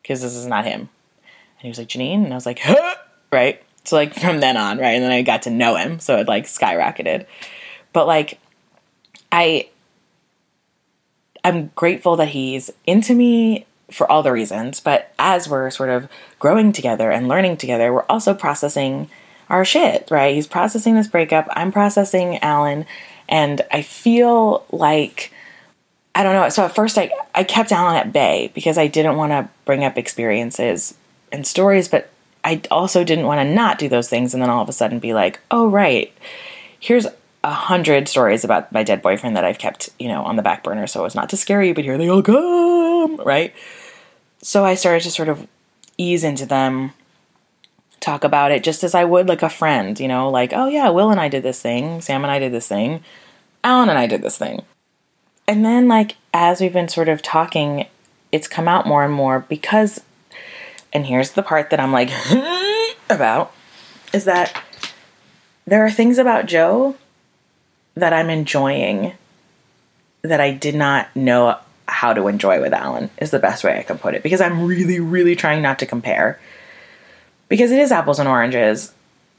because 0.00 0.22
this 0.22 0.36
is 0.36 0.46
not 0.46 0.64
him. 0.64 0.80
And 0.82 1.62
he 1.62 1.68
was 1.68 1.78
like, 1.78 1.88
Janine, 1.88 2.24
and 2.24 2.32
I 2.32 2.36
was 2.36 2.46
like, 2.46 2.60
huh! 2.60 2.94
right. 3.32 3.60
So 3.82 3.96
like 3.96 4.14
from 4.14 4.38
then 4.38 4.56
on, 4.56 4.78
right, 4.78 4.92
and 4.92 5.02
then 5.02 5.10
I 5.10 5.22
got 5.22 5.42
to 5.42 5.50
know 5.50 5.74
him, 5.74 5.98
so 5.98 6.18
it 6.18 6.28
like 6.28 6.44
skyrocketed. 6.44 7.26
But 7.94 8.06
like, 8.06 8.38
I, 9.32 9.70
I'm 11.42 11.70
grateful 11.74 12.16
that 12.16 12.28
he's 12.28 12.70
into 12.86 13.14
me 13.14 13.64
for 13.90 14.10
all 14.10 14.22
the 14.22 14.32
reasons. 14.32 14.80
But 14.80 15.14
as 15.18 15.48
we're 15.48 15.70
sort 15.70 15.88
of 15.88 16.08
growing 16.38 16.72
together 16.72 17.10
and 17.10 17.28
learning 17.28 17.56
together, 17.56 17.90
we're 17.92 18.04
also 18.04 18.34
processing 18.34 19.08
our 19.48 19.64
shit, 19.64 20.10
right? 20.10 20.34
He's 20.34 20.46
processing 20.46 20.94
this 20.94 21.08
breakup. 21.08 21.46
I'm 21.50 21.72
processing 21.72 22.38
Alan, 22.38 22.86
and 23.28 23.62
I 23.70 23.82
feel 23.82 24.64
like 24.70 25.32
I 26.14 26.22
don't 26.22 26.34
know. 26.34 26.48
So 26.48 26.64
at 26.64 26.74
first, 26.74 26.96
I, 26.96 27.10
I 27.34 27.44
kept 27.44 27.72
Alan 27.72 27.96
at 27.96 28.12
bay 28.12 28.50
because 28.54 28.78
I 28.78 28.86
didn't 28.86 29.16
want 29.16 29.32
to 29.32 29.48
bring 29.64 29.84
up 29.84 29.98
experiences 29.98 30.94
and 31.32 31.46
stories, 31.46 31.88
but 31.88 32.10
I 32.44 32.62
also 32.70 33.02
didn't 33.02 33.26
want 33.26 33.40
to 33.40 33.52
not 33.54 33.78
do 33.78 33.88
those 33.88 34.08
things 34.08 34.32
and 34.32 34.42
then 34.42 34.50
all 34.50 34.62
of 34.62 34.68
a 34.68 34.72
sudden 34.72 35.00
be 35.00 35.12
like, 35.12 35.40
oh, 35.50 35.66
right, 35.66 36.12
here's 36.78 37.06
a 37.44 37.50
hundred 37.50 38.08
stories 38.08 38.42
about 38.42 38.72
my 38.72 38.82
dead 38.82 39.02
boyfriend 39.02 39.36
that 39.36 39.44
I've 39.44 39.58
kept, 39.58 39.90
you 39.98 40.08
know, 40.08 40.24
on 40.24 40.36
the 40.36 40.42
back 40.42 40.64
burner 40.64 40.86
so 40.86 41.04
as 41.04 41.14
not 41.14 41.28
to 41.28 41.36
scare 41.36 41.62
you, 41.62 41.74
but 41.74 41.84
here 41.84 41.98
they 41.98 42.08
all 42.08 42.22
come, 42.22 43.16
right? 43.18 43.54
So 44.40 44.64
I 44.64 44.74
started 44.74 45.02
to 45.04 45.10
sort 45.10 45.28
of 45.28 45.46
ease 45.98 46.24
into 46.24 46.46
them 46.46 46.92
talk 48.00 48.24
about 48.24 48.50
it 48.50 48.64
just 48.64 48.82
as 48.82 48.94
I 48.94 49.04
would 49.04 49.28
like 49.28 49.42
a 49.42 49.50
friend, 49.50 50.00
you 50.00 50.08
know, 50.08 50.30
like, 50.30 50.54
oh 50.54 50.68
yeah, 50.68 50.88
Will 50.88 51.10
and 51.10 51.20
I 51.20 51.28
did 51.28 51.42
this 51.42 51.60
thing, 51.60 52.00
Sam 52.00 52.24
and 52.24 52.30
I 52.30 52.38
did 52.38 52.50
this 52.50 52.66
thing, 52.66 53.04
Alan 53.62 53.90
and 53.90 53.98
I 53.98 54.06
did 54.06 54.22
this 54.22 54.38
thing. 54.38 54.62
And 55.46 55.62
then, 55.62 55.86
like, 55.86 56.16
as 56.32 56.62
we've 56.62 56.72
been 56.72 56.88
sort 56.88 57.10
of 57.10 57.20
talking, 57.20 57.86
it's 58.32 58.48
come 58.48 58.68
out 58.68 58.86
more 58.86 59.04
and 59.04 59.12
more 59.12 59.40
because, 59.50 60.00
and 60.94 61.04
here's 61.04 61.32
the 61.32 61.42
part 61.42 61.68
that 61.68 61.80
I'm 61.80 61.92
like, 61.92 62.10
about, 63.10 63.52
is 64.14 64.24
that 64.24 64.62
there 65.66 65.84
are 65.84 65.90
things 65.90 66.16
about 66.16 66.46
Joe 66.46 66.96
that 67.94 68.12
I'm 68.12 68.30
enjoying 68.30 69.12
that 70.22 70.40
I 70.40 70.52
did 70.52 70.74
not 70.74 71.14
know 71.14 71.58
how 71.86 72.14
to 72.14 72.28
enjoy 72.28 72.60
with 72.60 72.72
Alan, 72.72 73.10
is 73.18 73.30
the 73.30 73.38
best 73.38 73.62
way 73.62 73.78
I 73.78 73.82
can 73.82 73.98
put 73.98 74.14
it. 74.14 74.22
Because 74.22 74.40
I'm 74.40 74.64
really, 74.64 75.00
really 75.00 75.36
trying 75.36 75.62
not 75.62 75.78
to 75.80 75.86
compare. 75.86 76.40
Because 77.48 77.70
it 77.70 77.78
is 77.78 77.92
apples 77.92 78.18
and 78.18 78.28
oranges. 78.28 78.92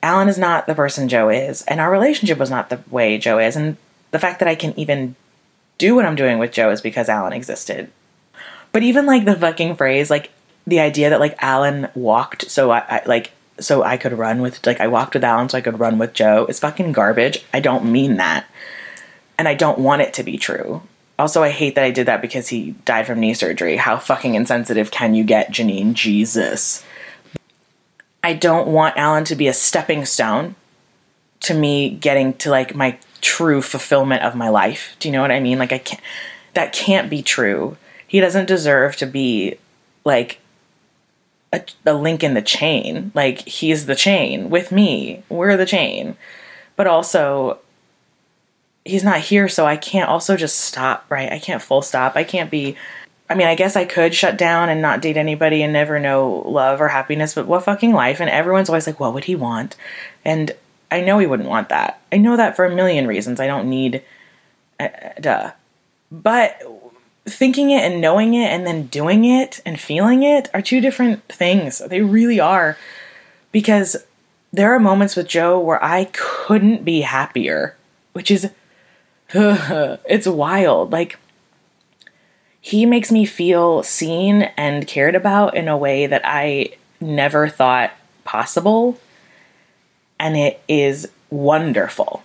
Alan 0.04 0.28
is 0.28 0.38
not 0.38 0.68
the 0.68 0.76
person 0.76 1.10
Joe 1.10 1.30
is, 1.30 1.64
and 1.64 1.80
our 1.80 1.92
relationship 1.92 2.38
was 2.38 2.52
not 2.52 2.70
the 2.70 2.80
way 2.92 3.18
Joe 3.18 3.40
is. 3.40 3.56
And 3.56 3.78
the 4.12 4.20
fact 4.20 4.40
that 4.40 4.48
I 4.48 4.56
can 4.56 4.78
even 4.80 5.16
do 5.78 5.96
what 5.96 6.06
I'm 6.06 6.16
doing 6.16 6.38
with 6.38 6.52
Joe 6.52 6.70
is 6.70 6.82
because 6.82 7.10
Alan 7.10 7.34
existed. 7.34 7.92
But 8.72 8.84
even 8.84 9.06
like 9.06 9.26
the 9.26 9.36
fucking 9.36 9.76
phrase, 9.76 10.10
like 10.10 10.32
the 10.68 10.80
idea 10.80 11.10
that 11.10 11.20
like 11.20 11.36
Alan 11.40 11.88
walked 11.96 12.50
so 12.50 12.72
I, 12.72 12.80
I 12.90 13.02
like 13.06 13.32
so 13.60 13.84
I 13.84 13.98
could 13.98 14.14
run 14.14 14.42
with 14.42 14.66
like 14.66 14.82
I 14.82 14.88
walked 14.88 15.14
with 15.14 15.24
Alan 15.24 15.50
so 15.50 15.58
I 15.58 15.62
could 15.62 15.80
run 15.80 15.98
with 15.98 16.14
Joe 16.14 16.46
is 16.48 16.60
fucking 16.60 16.92
garbage. 16.92 17.44
I 17.54 17.60
don't 17.60 17.92
mean 17.92 18.18
that. 18.18 18.46
And 19.38 19.48
I 19.48 19.54
don't 19.54 19.80
want 19.80 20.02
it 20.02 20.14
to 20.16 20.24
be 20.24 20.38
true. 20.38 20.82
Also, 21.18 21.44
I 21.44 21.50
hate 21.50 21.76
that 21.76 21.84
I 21.84 21.92
did 21.92 22.08
that 22.08 22.22
because 22.22 22.50
he 22.50 22.72
died 22.84 23.08
from 23.08 23.20
knee 23.20 23.34
surgery. 23.34 23.78
How 23.78 23.98
fucking 23.98 24.36
insensitive 24.36 24.92
can 24.92 25.16
you 25.16 25.24
get, 25.24 25.52
Janine? 25.52 25.94
Jesus. 25.94 26.84
I 28.24 28.34
don't 28.34 28.68
want 28.68 28.98
Alan 28.98 29.24
to 29.26 29.36
be 29.36 29.48
a 29.48 29.54
stepping 29.54 30.04
stone 30.04 30.56
to 31.42 31.54
me 31.54 31.92
getting 31.92 32.34
to 32.34 32.50
like 32.50 32.76
my 32.76 32.98
true 33.22 33.62
fulfillment 33.62 34.24
of 34.24 34.36
my 34.36 34.50
life. 34.50 34.96
Do 35.00 35.08
you 35.08 35.14
know 35.14 35.22
what 35.22 35.32
I 35.32 35.40
mean? 35.40 35.60
Like 35.60 35.72
I 35.72 35.78
can't 35.78 36.02
that 36.54 36.74
can't 36.74 37.10
be 37.10 37.22
true. 37.22 37.78
He 38.08 38.20
doesn't 38.20 38.48
deserve 38.48 38.96
to 38.98 39.06
be 39.06 39.58
like 40.04 40.40
a, 41.56 41.92
a 41.92 41.94
link 41.94 42.24
in 42.24 42.34
the 42.34 42.42
chain. 42.42 43.12
Like 43.14 43.40
he's 43.48 43.86
the 43.86 43.96
chain 43.96 44.50
with 44.50 44.72
me. 44.72 45.24
We're 45.30 45.58
the 45.58 45.66
chain. 45.66 46.18
But 46.76 46.88
also 46.88 47.60
he's 48.84 49.04
not 49.04 49.20
here 49.20 49.48
so 49.48 49.66
I 49.66 49.78
can't 49.78 50.10
also 50.10 50.38
just 50.38 50.60
stop, 50.60 51.06
right? 51.10 51.32
I 51.32 51.40
can't 51.40 51.62
full 51.62 51.82
stop. 51.82 52.16
I 52.16 52.24
can't 52.24 52.52
be 52.52 52.76
I 53.30 53.34
mean, 53.34 53.48
I 53.48 53.56
guess 53.56 53.76
I 53.76 53.86
could 53.86 54.14
shut 54.14 54.38
down 54.38 54.70
and 54.70 54.82
not 54.82 55.02
date 55.02 55.18
anybody 55.18 55.64
and 55.64 55.74
never 55.74 56.00
know 56.00 56.44
love 56.46 56.80
or 56.80 56.90
happiness, 56.90 57.34
but 57.34 57.48
what 57.48 57.64
fucking 57.64 57.92
life? 57.92 58.20
And 58.20 58.30
everyone's 58.30 58.70
always 58.70 58.86
like, 58.86 59.00
what 59.00 59.16
would 59.16 59.24
he 59.24 59.36
want? 59.36 59.76
And 60.24 60.52
I 60.92 61.02
know 61.02 61.18
he 61.18 61.26
wouldn't 61.26 61.50
want 61.50 61.70
that. 61.70 62.00
I 62.12 62.18
know 62.18 62.38
that 62.38 62.56
for 62.56 62.66
a 62.66 62.76
million 62.76 63.08
reasons. 63.08 63.40
I 63.40 63.48
don't 63.48 63.68
need, 63.68 64.04
uh, 64.80 64.90
duh. 65.20 65.52
But 66.12 66.62
thinking 67.26 67.72
it 67.72 67.84
and 67.84 68.00
knowing 68.00 68.34
it 68.34 68.48
and 68.48 68.66
then 68.66 68.88
doing 68.88 69.26
it 69.26 69.62
and 69.66 69.80
feeling 69.80 70.24
it 70.24 70.50
are 70.54 70.62
two 70.62 70.80
different 70.80 71.24
things. 71.28 71.80
They 71.80 72.02
really 72.02 72.40
are. 72.40 72.78
Because 73.52 73.96
there 74.54 74.74
are 74.74 74.80
moments 74.80 75.16
with 75.16 75.28
Joe 75.28 75.60
where 75.60 75.84
I 75.84 76.06
couldn't 76.14 76.86
be 76.86 77.02
happier, 77.02 77.76
which 78.14 78.30
is, 78.30 78.52
it's 79.34 80.28
wild. 80.28 80.92
Like, 80.92 81.18
he 82.62 82.86
makes 82.86 83.12
me 83.12 83.26
feel 83.26 83.84
seen 83.84 84.44
and 84.58 84.88
cared 84.88 85.16
about 85.16 85.56
in 85.56 85.68
a 85.68 85.78
way 85.78 86.08
that 86.08 86.24
I 86.26 86.70
never 87.00 87.48
thought 87.48 87.92
possible 88.24 89.00
and 90.20 90.36
it 90.38 90.62
is 90.68 91.10
wonderful. 91.30 92.24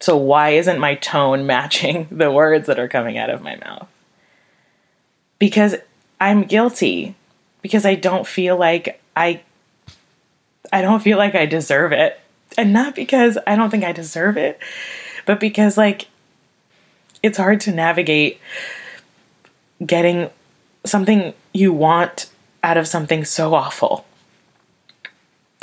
So, 0.00 0.16
why 0.16 0.50
isn't 0.50 0.78
my 0.78 0.94
tone 0.96 1.46
matching 1.46 2.08
the 2.10 2.30
words 2.30 2.66
that 2.66 2.78
are 2.78 2.88
coming 2.88 3.18
out 3.18 3.30
of 3.30 3.42
my 3.42 3.56
mouth? 3.56 3.88
Because 5.38 5.76
I'm 6.20 6.44
guilty. 6.44 7.14
Because 7.62 7.84
I 7.84 7.94
don't 7.94 8.26
feel 8.26 8.56
like 8.56 9.00
I 9.14 9.42
I 10.72 10.82
don't 10.82 11.00
feel 11.00 11.18
like 11.18 11.34
I 11.34 11.46
deserve 11.46 11.92
it. 11.92 12.18
And 12.56 12.72
not 12.72 12.94
because 12.94 13.38
I 13.46 13.56
don't 13.56 13.70
think 13.70 13.84
I 13.84 13.92
deserve 13.92 14.36
it, 14.36 14.58
but 15.26 15.40
because 15.40 15.76
like 15.76 16.08
it's 17.22 17.38
hard 17.38 17.60
to 17.62 17.72
navigate 17.72 18.40
getting 19.84 20.30
something 20.84 21.34
you 21.52 21.72
want 21.72 22.30
out 22.62 22.76
of 22.76 22.88
something 22.88 23.24
so 23.24 23.54
awful. 23.54 24.04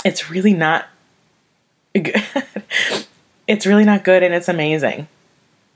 It's 0.06 0.30
really 0.30 0.54
not 0.54 0.88
good. 1.94 2.24
It's 3.48 3.66
really 3.66 3.86
not 3.86 4.04
good 4.04 4.24
and 4.24 4.34
it's 4.34 4.50
amazing. 4.50 5.08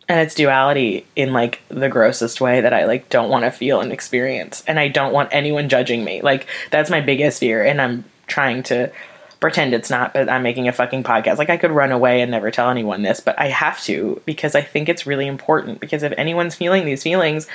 And 0.10 0.20
it's 0.20 0.36
duality 0.36 1.06
in 1.16 1.32
like 1.32 1.62
the 1.70 1.88
grossest 1.88 2.42
way 2.42 2.62
that 2.62 2.74
I 2.74 2.86
like 2.86 3.10
don't 3.10 3.30
want 3.30 3.46
to 3.46 3.52
feel 3.52 3.80
and 3.80 3.94
experience. 3.94 4.64
And 4.68 4.80
I 4.80 4.90
don't 4.90 5.14
want 5.14 5.30
anyone 5.32 5.70
judging 5.70 6.04
me. 6.04 6.22
Like 6.22 6.48
that's 6.70 6.90
my 6.90 7.00
biggest 7.00 7.40
fear 7.40 7.64
and 7.64 7.82
I'm 7.82 8.04
trying 8.28 8.64
to 8.64 8.92
pretend 9.40 9.74
it's 9.74 9.90
not, 9.90 10.14
but 10.14 10.30
I'm 10.30 10.44
making 10.44 10.68
a 10.68 10.74
fucking 10.74 11.04
podcast. 11.04 11.38
Like 11.38 11.50
I 11.50 11.58
could 11.58 11.72
run 11.72 11.92
away 11.92 12.22
and 12.22 12.30
never 12.30 12.52
tell 12.52 12.70
anyone 12.70 13.02
this, 13.02 13.20
but 13.20 13.40
I 13.40 13.48
have 13.48 13.82
to 13.84 14.22
because 14.26 14.54
I 14.54 14.62
think 14.62 14.90
it's 14.90 15.08
really 15.08 15.28
important 15.28 15.80
because 15.80 16.04
if 16.04 16.14
anyone's 16.18 16.56
feeling 16.56 16.86
these 16.86 17.04
feelings 17.04 17.48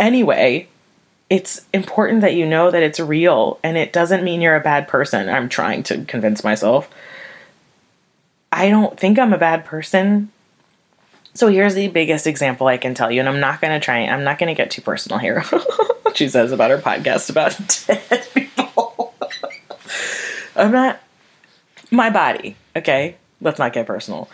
anyway, 0.00 0.68
it's 1.30 1.64
important 1.72 2.22
that 2.22 2.34
you 2.34 2.46
know 2.46 2.70
that 2.70 2.82
it's 2.82 3.00
real 3.00 3.58
and 3.62 3.76
it 3.76 3.92
doesn't 3.92 4.24
mean 4.24 4.40
you're 4.40 4.56
a 4.56 4.60
bad 4.60 4.88
person. 4.88 5.28
I'm 5.28 5.48
trying 5.48 5.82
to 5.84 6.04
convince 6.04 6.42
myself. 6.42 6.90
I 8.52 8.68
don't 8.68 9.00
think 9.00 9.18
I'm 9.18 9.32
a 9.32 9.38
bad 9.38 9.64
person. 9.64 10.30
So 11.34 11.48
here's 11.48 11.74
the 11.74 11.88
biggest 11.88 12.26
example 12.26 12.66
I 12.66 12.76
can 12.76 12.94
tell 12.94 13.10
you, 13.10 13.20
and 13.20 13.28
I'm 13.28 13.40
not 13.40 13.62
going 13.62 13.72
to 13.72 13.82
try, 13.82 14.00
I'm 14.00 14.22
not 14.22 14.38
going 14.38 14.54
to 14.54 14.60
get 14.60 14.70
too 14.70 14.82
personal 14.82 15.18
here. 15.18 15.42
she 16.14 16.28
says 16.28 16.52
about 16.52 16.70
her 16.70 16.78
podcast 16.78 17.30
about 17.30 17.58
dead 17.86 18.28
people. 18.34 19.14
I'm 20.54 20.70
not, 20.70 21.00
my 21.90 22.10
body, 22.10 22.56
okay? 22.76 23.16
Let's 23.40 23.58
not 23.58 23.72
get 23.72 23.86
personal. 23.86 24.28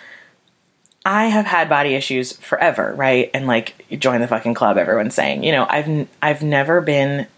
I 1.06 1.26
have 1.26 1.46
had 1.46 1.68
body 1.68 1.94
issues 1.94 2.32
forever, 2.32 2.92
right? 2.96 3.30
And 3.32 3.46
like, 3.46 3.86
join 4.00 4.20
the 4.20 4.26
fucking 4.26 4.54
club, 4.54 4.76
everyone's 4.76 5.14
saying. 5.14 5.44
You 5.44 5.52
know, 5.52 5.66
I've, 5.70 6.08
I've 6.20 6.42
never 6.42 6.80
been 6.80 7.28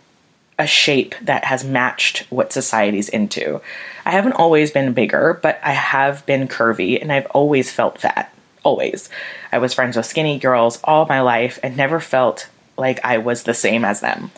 a 0.61 0.67
shape 0.67 1.15
that 1.23 1.45
has 1.45 1.65
matched 1.65 2.27
what 2.31 2.53
society's 2.53 3.09
into. 3.09 3.63
I 4.05 4.11
haven't 4.11 4.35
always 4.35 4.71
been 4.71 4.93
bigger, 4.93 5.41
but 5.43 5.59
I 5.65 5.73
have 5.73 6.25
been 6.27 6.49
curvy 6.49 7.01
and 7.01 7.11
I've 7.11 7.27
always 7.29 7.73
felt 7.73 7.99
fat. 7.99 8.33
Always. 8.63 9.09
I 9.51 9.57
was 9.57 9.73
friends 9.73 9.97
with 9.97 10.05
skinny 10.05 10.39
girls 10.39 10.79
all 10.85 11.07
my 11.07 11.23
life 11.23 11.59
and 11.63 11.79
never 11.79 11.99
felt 11.99 12.51
like 12.77 13.03
I 13.03 13.17
was 13.17 13.45
the 13.45 13.55
same 13.55 13.87
as 13.87 14.01
them. 14.01 14.33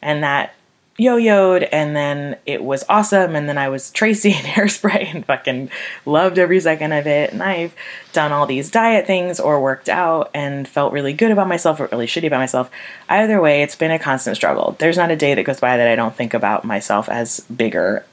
And 0.00 0.22
that 0.22 0.54
yo-yoed 0.98 1.68
and 1.72 1.94
then 1.94 2.36
it 2.46 2.64
was 2.64 2.84
awesome 2.88 3.36
and 3.36 3.48
then 3.48 3.58
I 3.58 3.68
was 3.68 3.90
Tracy 3.90 4.30
in 4.30 4.36
hairspray 4.36 5.14
and 5.14 5.24
fucking 5.24 5.70
loved 6.04 6.38
every 6.38 6.60
second 6.60 6.92
of 6.92 7.06
it 7.06 7.32
and 7.32 7.42
I've 7.42 7.74
done 8.12 8.32
all 8.32 8.46
these 8.46 8.70
diet 8.70 9.06
things 9.06 9.38
or 9.38 9.60
worked 9.60 9.88
out 9.88 10.30
and 10.34 10.66
felt 10.66 10.92
really 10.92 11.12
good 11.12 11.30
about 11.30 11.48
myself 11.48 11.80
or 11.80 11.88
really 11.92 12.06
shitty 12.06 12.26
about 12.26 12.38
myself. 12.38 12.70
Either 13.08 13.40
way, 13.40 13.62
it's 13.62 13.76
been 13.76 13.90
a 13.90 13.98
constant 13.98 14.36
struggle. 14.36 14.76
There's 14.78 14.96
not 14.96 15.10
a 15.10 15.16
day 15.16 15.34
that 15.34 15.44
goes 15.44 15.60
by 15.60 15.76
that 15.76 15.88
I 15.88 15.96
don't 15.96 16.16
think 16.16 16.34
about 16.34 16.64
myself 16.64 17.08
as 17.08 17.40
bigger. 17.40 18.04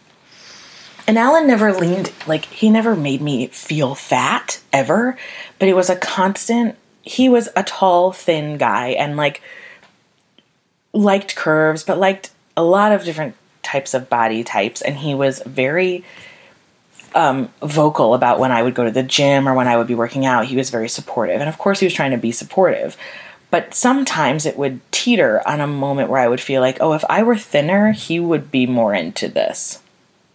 And 1.08 1.18
Alan 1.18 1.48
never 1.48 1.74
leaned 1.74 2.12
like 2.28 2.46
he 2.46 2.70
never 2.70 2.96
made 2.96 3.22
me 3.22 3.48
feel 3.48 3.96
fat 3.96 4.62
ever, 4.72 5.18
but 5.60 5.68
it 5.68 5.76
was 5.76 5.90
a 5.90 5.96
constant 5.96 6.78
he 7.06 7.28
was 7.28 7.50
a 7.56 7.64
tall, 7.64 8.14
thin 8.14 8.58
guy 8.58 8.90
and 8.90 9.18
like 9.18 9.42
liked 10.94 11.36
curves, 11.36 11.84
but 11.84 11.98
liked 11.98 12.32
a 12.56 12.64
lot 12.64 12.92
of 12.92 13.04
different 13.04 13.36
types 13.62 13.94
of 13.94 14.10
body 14.10 14.44
types, 14.44 14.82
and 14.82 14.98
he 14.98 15.16
was 15.16 15.42
very 15.46 16.04
um, 17.16 17.50
vocal 17.62 18.14
about 18.14 18.40
when 18.40 18.52
I 18.52 18.64
would 18.64 18.76
go 18.76 18.84
to 18.84 18.92
the 18.92 19.04
gym 19.04 19.48
or 19.48 19.54
when 19.54 19.68
I 19.68 19.78
would 19.78 19.88
be 19.88 19.96
working 19.96 20.26
out. 20.26 20.46
He 20.46 20.56
was 20.56 20.70
very 20.70 20.90
supportive, 20.90 21.40
and 21.40 21.50
of 21.50 21.58
course, 21.58 21.80
he 21.80 21.86
was 21.86 21.94
trying 21.94 22.12
to 22.12 22.18
be 22.18 22.32
supportive. 22.32 22.98
But 23.50 23.76
sometimes 23.76 24.48
it 24.48 24.58
would 24.58 24.80
teeter 24.92 25.48
on 25.48 25.62
a 25.62 25.68
moment 25.68 26.10
where 26.10 26.20
I 26.20 26.28
would 26.28 26.42
feel 26.42 26.60
like, 26.60 26.78
oh, 26.82 26.94
if 26.94 27.06
I 27.08 27.22
were 27.22 27.38
thinner, 27.38 27.92
he 27.92 28.20
would 28.20 28.50
be 28.50 28.66
more 28.66 28.96
into 28.96 29.28
this. 29.28 29.80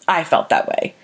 I 0.07 0.23
felt 0.23 0.51
that 0.51 0.69
way. 0.69 0.95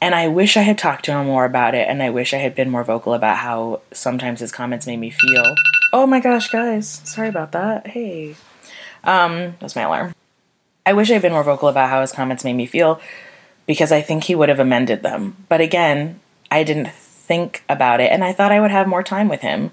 And 0.00 0.14
I 0.14 0.28
wish 0.28 0.56
I 0.56 0.62
had 0.62 0.76
talked 0.76 1.04
to 1.06 1.12
him 1.12 1.26
more 1.26 1.44
about 1.44 1.74
it, 1.74 1.88
and 1.88 2.02
I 2.02 2.10
wish 2.10 2.34
I 2.34 2.38
had 2.38 2.54
been 2.54 2.70
more 2.70 2.84
vocal 2.84 3.14
about 3.14 3.38
how 3.38 3.80
sometimes 3.92 4.40
his 4.40 4.52
comments 4.52 4.86
made 4.86 4.98
me 4.98 5.10
feel. 5.10 5.54
Oh 5.92 6.06
my 6.06 6.20
gosh, 6.20 6.50
guys, 6.50 7.00
sorry 7.04 7.28
about 7.28 7.52
that. 7.52 7.86
Hey. 7.86 8.34
Um, 9.04 9.54
that's 9.60 9.76
my 9.76 9.82
alarm. 9.82 10.14
I 10.86 10.92
wish 10.92 11.10
I'd 11.10 11.22
been 11.22 11.32
more 11.32 11.44
vocal 11.44 11.68
about 11.68 11.88
how 11.88 12.00
his 12.00 12.12
comments 12.12 12.44
made 12.44 12.54
me 12.54 12.66
feel 12.66 13.00
because 13.66 13.90
I 13.90 14.02
think 14.02 14.24
he 14.24 14.34
would 14.34 14.48
have 14.48 14.60
amended 14.60 15.02
them. 15.02 15.36
But 15.48 15.60
again, 15.60 16.20
I 16.50 16.62
didn't 16.62 16.92
think 16.92 17.64
about 17.68 18.00
it 18.00 18.12
and 18.12 18.22
I 18.22 18.32
thought 18.32 18.52
I 18.52 18.60
would 18.60 18.70
have 18.70 18.86
more 18.86 19.02
time 19.02 19.28
with 19.28 19.40
him. 19.40 19.70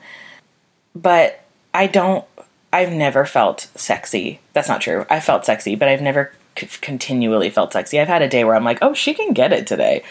But 0.96 1.44
I 1.74 1.88
don't, 1.88 2.26
I've 2.72 2.92
never 2.92 3.26
felt 3.26 3.68
sexy. 3.76 4.40
That's 4.54 4.70
not 4.70 4.82
true. 4.82 5.06
I 5.10 5.20
felt 5.20 5.46
sexy, 5.46 5.76
but 5.76 5.90
I've 5.90 6.02
never 6.02 6.32
c- 6.58 6.68
continually 6.80 7.50
felt 7.50 7.74
sexy. 7.74 8.00
I've 8.00 8.08
had 8.08 8.22
a 8.22 8.30
day 8.30 8.44
where 8.44 8.56
I'm 8.56 8.64
like, 8.64 8.80
oh, 8.82 8.94
she 8.94 9.14
can 9.14 9.34
get 9.34 9.52
it 9.52 9.68
today. 9.68 10.04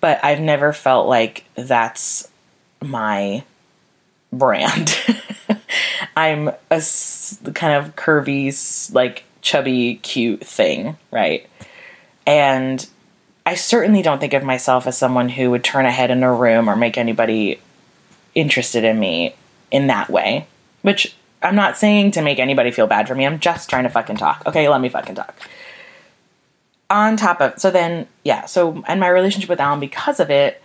But 0.00 0.24
I've 0.24 0.40
never 0.40 0.72
felt 0.72 1.08
like 1.08 1.44
that's 1.54 2.28
my 2.80 3.42
brand. 4.32 4.96
I'm 6.16 6.48
a 6.70 6.82
kind 7.54 7.84
of 7.84 7.96
curvy, 7.96 8.94
like 8.94 9.24
chubby, 9.46 9.94
cute 10.02 10.44
thing, 10.44 10.96
right? 11.12 11.48
And 12.26 12.84
I 13.46 13.54
certainly 13.54 14.02
don't 14.02 14.18
think 14.18 14.32
of 14.32 14.42
myself 14.42 14.88
as 14.88 14.98
someone 14.98 15.28
who 15.28 15.52
would 15.52 15.62
turn 15.62 15.86
a 15.86 15.92
head 15.92 16.10
in 16.10 16.24
a 16.24 16.34
room 16.34 16.68
or 16.68 16.74
make 16.74 16.98
anybody 16.98 17.60
interested 18.34 18.82
in 18.82 18.98
me 18.98 19.36
in 19.70 19.86
that 19.86 20.10
way. 20.10 20.48
Which 20.82 21.14
I'm 21.44 21.54
not 21.54 21.76
saying 21.76 22.10
to 22.12 22.22
make 22.22 22.40
anybody 22.40 22.72
feel 22.72 22.88
bad 22.88 23.06
for 23.06 23.14
me. 23.14 23.24
I'm 23.24 23.38
just 23.38 23.70
trying 23.70 23.84
to 23.84 23.88
fucking 23.88 24.16
talk. 24.16 24.42
Okay, 24.46 24.68
let 24.68 24.80
me 24.80 24.88
fucking 24.88 25.14
talk. 25.14 25.38
On 26.90 27.16
top 27.16 27.40
of 27.40 27.60
so 27.60 27.70
then 27.70 28.08
yeah, 28.24 28.46
so 28.46 28.82
and 28.88 28.98
my 28.98 29.08
relationship 29.08 29.48
with 29.48 29.60
Alan 29.60 29.78
because 29.78 30.18
of 30.18 30.28
it 30.28 30.60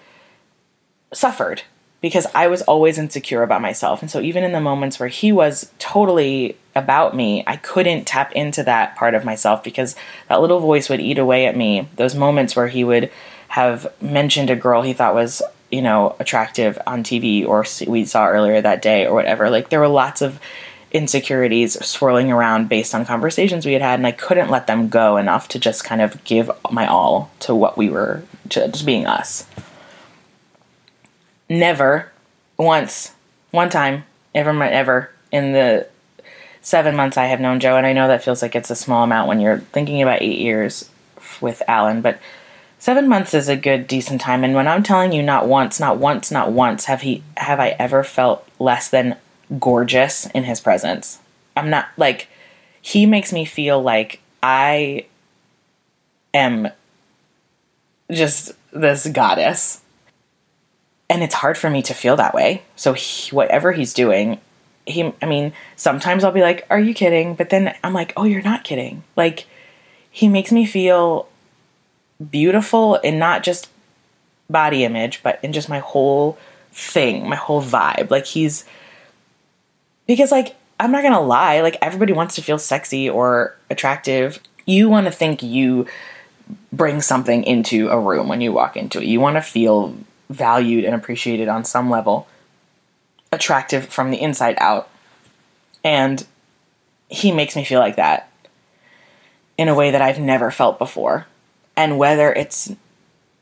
suffered 1.13 1.61
because 2.01 2.25
I 2.33 2.47
was 2.47 2.63
always 2.63 2.97
insecure 2.97 3.43
about 3.43 3.61
myself. 3.61 4.01
And 4.01 4.09
so 4.09 4.19
even 4.19 4.43
in 4.43 4.51
the 4.51 4.59
moments 4.59 4.99
where 4.99 5.09
he 5.09 5.31
was 5.31 5.71
totally 5.77 6.57
about 6.75 7.15
me, 7.15 7.43
I 7.45 7.57
couldn't 7.57 8.05
tap 8.05 8.31
into 8.33 8.63
that 8.63 8.95
part 8.95 9.13
of 9.13 9.23
myself 9.23 9.63
because 9.63 9.95
that 10.27 10.41
little 10.41 10.59
voice 10.59 10.89
would 10.89 10.99
eat 10.99 11.19
away 11.19 11.45
at 11.45 11.55
me. 11.55 11.87
Those 11.97 12.15
moments 12.15 12.55
where 12.55 12.67
he 12.67 12.83
would 12.83 13.11
have 13.49 13.87
mentioned 14.01 14.49
a 14.49 14.55
girl 14.55 14.81
he 14.81 14.93
thought 14.93 15.13
was, 15.13 15.43
you 15.69 15.81
know, 15.81 16.15
attractive 16.19 16.79
on 16.87 17.03
TV 17.03 17.45
or 17.45 17.65
we 17.87 18.05
saw 18.05 18.27
earlier 18.27 18.61
that 18.61 18.81
day 18.81 19.05
or 19.05 19.13
whatever. 19.13 19.49
Like 19.49 19.69
there 19.69 19.79
were 19.79 19.87
lots 19.87 20.21
of 20.21 20.39
insecurities 20.91 21.85
swirling 21.85 22.31
around 22.31 22.67
based 22.67 22.95
on 22.95 23.05
conversations 23.05 23.65
we 23.65 23.73
had 23.73 23.81
had 23.81 23.99
and 23.99 24.07
I 24.07 24.11
couldn't 24.11 24.49
let 24.49 24.67
them 24.67 24.89
go 24.89 25.17
enough 25.17 25.47
to 25.49 25.59
just 25.59 25.85
kind 25.85 26.01
of 26.01 26.21
give 26.25 26.51
my 26.69 26.85
all 26.85 27.31
to 27.41 27.55
what 27.55 27.77
we 27.77 27.89
were 27.89 28.23
to 28.49 28.67
just 28.67 28.85
being 28.85 29.05
us 29.05 29.45
never. 31.59 32.11
Once. 32.57 33.13
One 33.51 33.69
time. 33.69 34.05
Ever 34.33 34.63
ever. 34.63 35.11
In 35.31 35.53
the 35.53 35.87
seven 36.63 36.95
months 36.95 37.17
i 37.17 37.25
have 37.25 37.39
known 37.39 37.59
joe 37.59 37.75
and 37.75 37.87
i 37.87 37.91
know 37.91 38.07
that 38.07 38.23
feels 38.23 38.43
like 38.43 38.55
it's 38.55 38.69
a 38.69 38.75
small 38.75 39.03
amount 39.03 39.27
when 39.27 39.39
you're 39.39 39.57
thinking 39.57 39.99
about 39.99 40.21
eight 40.21 40.37
years 40.37 40.91
with 41.41 41.59
alan 41.67 42.01
but 42.01 42.19
seven 42.81 43.07
months 43.07 43.35
is 43.35 43.47
a 43.47 43.55
good 43.55 43.87
decent 43.87 44.19
time. 44.19 44.43
And 44.43 44.55
when 44.55 44.67
i'm 44.67 44.83
telling 44.83 45.13
you 45.13 45.21
not 45.21 45.47
once 45.47 45.79
not 45.79 45.97
once 45.97 46.31
not 46.31 46.51
once 46.51 46.85
have 46.85 47.01
he 47.01 47.23
have 47.37 47.59
i 47.59 47.75
ever 47.79 48.03
felt 48.03 48.45
less 48.59 48.89
than 48.89 49.15
gorgeous 49.59 50.25
in 50.27 50.45
his 50.45 50.59
presence. 50.59 51.19
I'm 51.55 51.69
not 51.69 51.89
like 51.95 52.27
he 52.81 53.05
makes 53.05 53.31
me 53.31 53.45
feel 53.45 53.81
like 53.81 54.19
i 54.41 55.05
am 56.33 56.69
just 58.11 58.53
this 58.73 59.07
goddess 59.07 59.80
and 61.11 61.21
it's 61.21 61.35
hard 61.35 61.57
for 61.57 61.69
me 61.69 61.81
to 61.81 61.93
feel 61.93 62.15
that 62.15 62.33
way. 62.33 62.63
So 62.77 62.93
he, 62.93 63.35
whatever 63.35 63.73
he's 63.73 63.93
doing, 63.93 64.39
he 64.87 65.13
I 65.21 65.25
mean, 65.25 65.51
sometimes 65.75 66.23
I'll 66.23 66.31
be 66.31 66.41
like, 66.41 66.65
"Are 66.69 66.79
you 66.79 66.93
kidding?" 66.93 67.35
But 67.35 67.49
then 67.49 67.75
I'm 67.83 67.93
like, 67.93 68.13
"Oh, 68.15 68.23
you're 68.23 68.41
not 68.41 68.63
kidding." 68.63 69.03
Like 69.17 69.45
he 70.09 70.29
makes 70.29 70.53
me 70.53 70.65
feel 70.65 71.27
beautiful 72.31 72.95
in 72.95 73.19
not 73.19 73.43
just 73.43 73.67
body 74.49 74.85
image, 74.85 75.21
but 75.21 75.37
in 75.43 75.51
just 75.51 75.67
my 75.67 75.79
whole 75.79 76.37
thing, 76.71 77.27
my 77.27 77.35
whole 77.35 77.61
vibe. 77.61 78.09
Like 78.09 78.25
he's 78.25 78.63
because 80.07 80.31
like 80.31 80.55
I'm 80.79 80.93
not 80.93 81.01
going 81.01 81.13
to 81.13 81.19
lie, 81.19 81.59
like 81.59 81.77
everybody 81.81 82.13
wants 82.13 82.35
to 82.35 82.41
feel 82.41 82.57
sexy 82.57 83.09
or 83.09 83.55
attractive. 83.69 84.39
You 84.65 84.87
want 84.89 85.07
to 85.07 85.11
think 85.11 85.43
you 85.43 85.87
bring 86.71 87.01
something 87.01 87.43
into 87.43 87.89
a 87.89 87.99
room 87.99 88.29
when 88.29 88.39
you 88.39 88.53
walk 88.53 88.77
into 88.77 88.99
it. 88.99 89.05
You 89.05 89.19
want 89.19 89.35
to 89.35 89.41
feel 89.41 89.93
valued 90.31 90.85
and 90.85 90.95
appreciated 90.95 91.47
on 91.47 91.63
some 91.63 91.89
level, 91.89 92.27
attractive 93.31 93.85
from 93.85 94.11
the 94.11 94.21
inside 94.21 94.55
out. 94.59 94.89
And 95.83 96.25
he 97.09 97.31
makes 97.31 97.55
me 97.55 97.63
feel 97.63 97.79
like 97.79 97.95
that 97.97 98.29
in 99.57 99.67
a 99.67 99.75
way 99.75 99.91
that 99.91 100.01
I've 100.01 100.19
never 100.19 100.51
felt 100.51 100.79
before. 100.79 101.27
And 101.75 101.97
whether 101.97 102.33
it's 102.33 102.73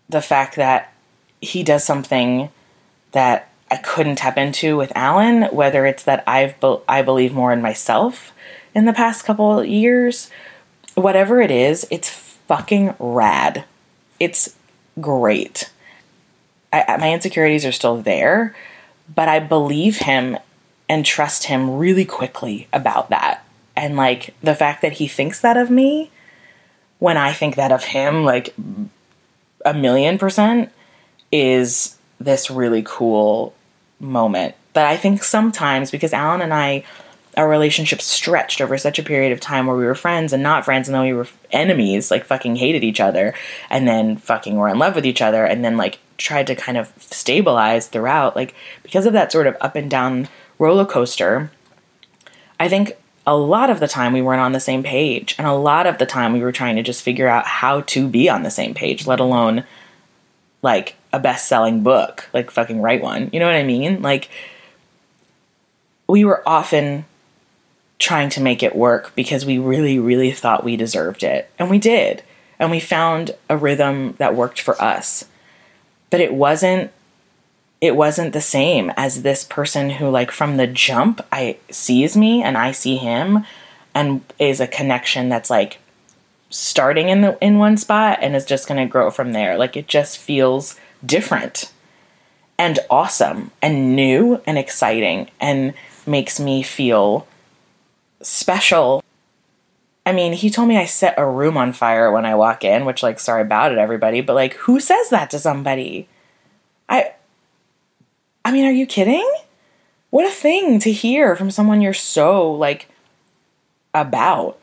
the 0.10 0.22
fact 0.22 0.56
that 0.56 0.94
he 1.42 1.64
does 1.64 1.84
something 1.84 2.50
that 3.12 3.50
I 3.72 3.78
couldn't 3.78 4.18
tap 4.18 4.38
into 4.38 4.76
with 4.78 4.92
Alan, 4.96 5.44
whether 5.44 5.86
it's 5.86 6.04
that 6.04 6.24
I've 6.28 6.60
be- 6.60 6.80
I 6.88 7.02
believe 7.02 7.34
more 7.34 7.54
in 7.54 7.62
myself 7.62 8.34
in 8.74 8.86
the 8.86 8.94
past 8.94 9.26
couple 9.26 9.64
years, 9.64 10.30
whatever 10.96 11.42
it 11.42 11.52
is, 11.52 11.88
it's 11.92 12.10
fucking 12.10 12.96
rad. 13.00 13.66
It's 14.20 14.56
great. 15.00 15.70
I, 16.72 16.98
my 16.98 17.12
insecurities 17.14 17.66
are 17.66 17.72
still 17.72 18.02
there, 18.02 18.56
but 19.14 19.28
I 19.28 19.40
believe 19.40 19.98
him 19.98 20.38
and 20.88 21.06
trust 21.06 21.46
him 21.46 21.78
really 21.78 22.06
quickly 22.06 22.68
about 22.74 23.10
that. 23.10 23.46
And 23.76 23.96
like 23.96 24.34
the 24.42 24.56
fact 24.56 24.82
that 24.82 24.94
he 24.94 25.08
thinks 25.08 25.42
that 25.42 25.58
of 25.58 25.70
me 25.70 26.12
when 27.00 27.18
I 27.18 27.32
think 27.32 27.56
that 27.56 27.72
of 27.72 27.86
him, 27.86 28.26
like 28.26 28.54
a 29.66 29.74
million 29.74 30.18
percent, 30.18 30.72
is 31.32 31.98
this 32.20 32.50
really 32.50 32.84
cool 32.86 33.54
moment 34.00 34.56
that 34.74 34.86
I 34.86 34.98
think 34.98 35.24
sometimes 35.24 35.92
because 35.92 36.14
Alan 36.14 36.42
and 36.42 36.54
I 36.54 36.84
our 37.38 37.48
relationship 37.48 38.02
stretched 38.02 38.62
over 38.62 38.78
such 38.78 39.00
a 39.00 39.04
period 39.04 39.32
of 39.32 39.40
time 39.40 39.68
where 39.68 39.76
we 39.76 39.86
were 39.86 39.96
friends 39.96 40.34
and 40.34 40.42
not 40.44 40.66
friends 40.66 40.88
and 40.88 40.96
then 40.96 41.04
we 41.04 41.14
were 41.14 41.28
enemies 41.52 42.12
like 42.12 42.26
fucking 42.26 42.56
hated 42.56 42.84
each 42.84 43.00
other 43.00 43.34
and 43.70 43.88
then 43.88 44.18
fucking 44.18 44.56
were 44.56 44.68
in 44.68 44.80
love 44.80 44.96
with 44.96 45.06
each 45.06 45.22
other 45.22 45.46
and 45.46 45.64
then 45.64 45.78
like 45.78 46.00
tried 46.18 46.48
to 46.48 46.56
kind 46.56 46.78
of 46.78 46.92
stabilize 46.98 47.88
throughout 47.88 48.36
like 48.36 48.56
because 48.84 49.06
of 49.06 49.14
that 49.14 49.32
sort 49.32 49.48
of 49.48 49.56
up 49.62 49.76
and 49.76 49.90
down 49.90 50.28
roller 50.58 50.86
coaster 50.86 51.52
I 52.60 52.68
think 52.68 52.94
a 53.26 53.38
lot 53.38 53.70
of 53.70 53.80
the 53.80 53.88
time 53.88 54.12
we 54.12 54.22
weren't 54.22 54.42
on 54.42 54.52
the 54.52 54.60
same 54.60 54.84
page 54.84 55.36
and 55.38 55.48
a 55.48 55.54
lot 55.54 55.86
of 55.86 55.98
the 55.98 56.06
time 56.06 56.34
we 56.34 56.42
were 56.42 56.52
trying 56.52 56.76
to 56.76 56.84
just 56.84 57.04
figure 57.04 57.28
out 57.28 57.46
how 57.46 57.82
to 57.82 58.08
be 58.08 58.28
on 58.28 58.44
the 58.44 58.52
same 58.52 58.74
page 58.74 59.06
let 59.06 59.20
alone 59.20 59.64
like 60.62 60.96
a 61.14 61.20
best-selling 61.20 61.84
book 61.84 62.28
like 62.34 62.52
fucking 62.52 62.82
write 62.82 63.02
one 63.02 63.30
you 63.32 63.40
know 63.40 63.46
what 63.46 63.56
i 63.56 63.64
mean? 63.64 64.02
Like 64.02 64.30
we 66.10 66.26
were 66.26 66.42
often 66.48 67.06
trying 68.00 68.30
to 68.30 68.42
make 68.42 68.64
it 68.64 68.76
work 68.76 69.14
because 69.16 69.46
we 69.46 69.58
really 69.58 70.00
really 70.00 70.32
thought 70.32 70.64
we 70.64 70.76
deserved 70.76 71.24
it. 71.24 71.50
And 71.60 71.70
we 71.70 71.78
did. 71.78 72.24
And 72.58 72.72
we 72.72 72.80
found 72.80 73.32
a 73.50 73.56
rhythm 73.56 74.16
that 74.18 74.36
worked 74.36 74.60
for 74.60 74.82
us. 74.82 75.26
But 76.10 76.22
it 76.22 76.34
wasn't 76.34 76.92
it 77.82 77.96
wasn't 77.96 78.34
the 78.34 78.42
same 78.42 78.92
as 78.98 79.22
this 79.22 79.44
person 79.44 79.92
who 79.92 80.10
like 80.10 80.32
from 80.32 80.58
the 80.58 80.68
jump 80.68 81.22
i 81.32 81.56
sees 81.72 82.18
me 82.18 82.44
and 82.44 82.58
i 82.58 82.74
see 82.74 82.98
him 82.98 83.46
and 83.96 84.22
is 84.38 84.60
a 84.60 84.68
connection 84.68 85.30
that's 85.30 85.50
like 85.50 85.80
starting 86.50 87.10
in 87.10 87.22
the 87.22 87.38
in 87.44 87.58
one 87.58 87.78
spot 87.78 88.20
and 88.22 88.36
is 88.36 88.46
just 88.46 88.68
going 88.68 88.80
to 88.80 88.92
grow 88.92 89.12
from 89.12 89.34
there. 89.34 89.58
Like 89.58 89.78
it 89.78 89.88
just 89.88 90.18
feels 90.18 90.76
different 91.06 91.72
and 92.58 92.80
awesome 92.90 93.52
and 93.62 93.96
new 93.96 94.42
and 94.46 94.58
exciting 94.58 95.30
and 95.40 95.74
makes 96.06 96.40
me 96.40 96.64
feel 96.64 97.28
special 98.22 99.04
I 100.06 100.12
mean, 100.12 100.34
he 100.34 100.50
told 100.50 100.68
me 100.68 100.76
I 100.76 100.86
set 100.86 101.14
a 101.20 101.26
room 101.26 101.56
on 101.56 101.72
fire 101.72 102.12
when 102.12 102.26
I 102.26 102.34
walk 102.34 102.64
in, 102.64 102.86
which 102.86 103.04
like 103.04 103.20
sorry 103.20 103.44
about 103.44 103.72
it 103.72 103.78
everybody, 103.78 104.22
but 104.22 104.34
like 104.34 104.56
who 104.56 104.80
says 104.80 105.10
that 105.10 105.30
to 105.30 105.40
somebody? 105.40 106.08
I 106.88 107.14
I 108.44 108.52
mean, 108.52 108.66
are 108.66 108.72
you 108.72 108.88
kidding? 108.88 109.30
What 110.10 110.26
a 110.26 110.32
thing 110.32 110.80
to 110.80 110.92
hear 110.92 111.36
from 111.36 111.52
someone 111.52 111.82
you're 111.82 111.94
so 111.94 112.52
like 112.52 112.88
about. 113.94 114.58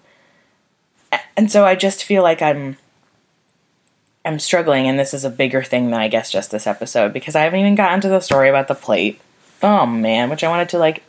And 1.37 1.53
so 1.53 1.65
I 1.65 1.77
just 1.77 2.03
feel 2.03 2.25
like 2.25 2.43
I'm 2.43 2.77
I'm 4.25 4.41
struggling 4.41 4.89
and 4.89 4.99
this 4.99 5.15
is 5.15 5.25
a 5.25 5.31
bigger 5.31 5.63
thing 5.63 5.91
than 5.91 6.01
I 6.01 6.09
guess 6.09 6.33
just 6.33 6.51
this 6.51 6.67
episode 6.67 7.13
because 7.13 7.37
I 7.37 7.43
haven't 7.43 7.61
even 7.61 7.77
gotten 7.77 8.01
to 8.01 8.09
the 8.09 8.19
story 8.19 8.49
about 8.49 8.67
the 8.67 8.75
plate. 8.75 9.21
Oh 9.63 9.87
man, 9.87 10.29
which 10.29 10.43
I 10.43 10.49
wanted 10.49 10.71
to 10.71 10.79
like 10.79 11.05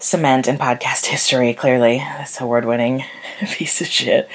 cement 0.00 0.48
in 0.48 0.56
podcast 0.56 1.06
history, 1.06 1.54
clearly. 1.54 1.98
That's 1.98 2.40
a 2.40 2.44
award 2.44 2.64
winning 2.64 3.04
piece 3.52 3.80
of 3.80 3.86
shit. 3.86 4.28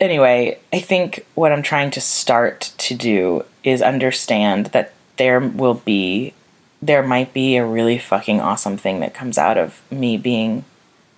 Anyway, 0.00 0.58
I 0.72 0.80
think 0.80 1.24
what 1.34 1.52
I'm 1.52 1.62
trying 1.62 1.90
to 1.92 2.00
start 2.00 2.72
to 2.78 2.94
do 2.94 3.44
is 3.62 3.82
understand 3.82 4.66
that 4.66 4.92
there 5.16 5.40
will 5.40 5.74
be, 5.74 6.32
there 6.80 7.02
might 7.02 7.32
be 7.34 7.56
a 7.56 7.66
really 7.66 7.98
fucking 7.98 8.40
awesome 8.40 8.76
thing 8.76 9.00
that 9.00 9.14
comes 9.14 9.36
out 9.36 9.58
of 9.58 9.82
me 9.90 10.16
being 10.16 10.64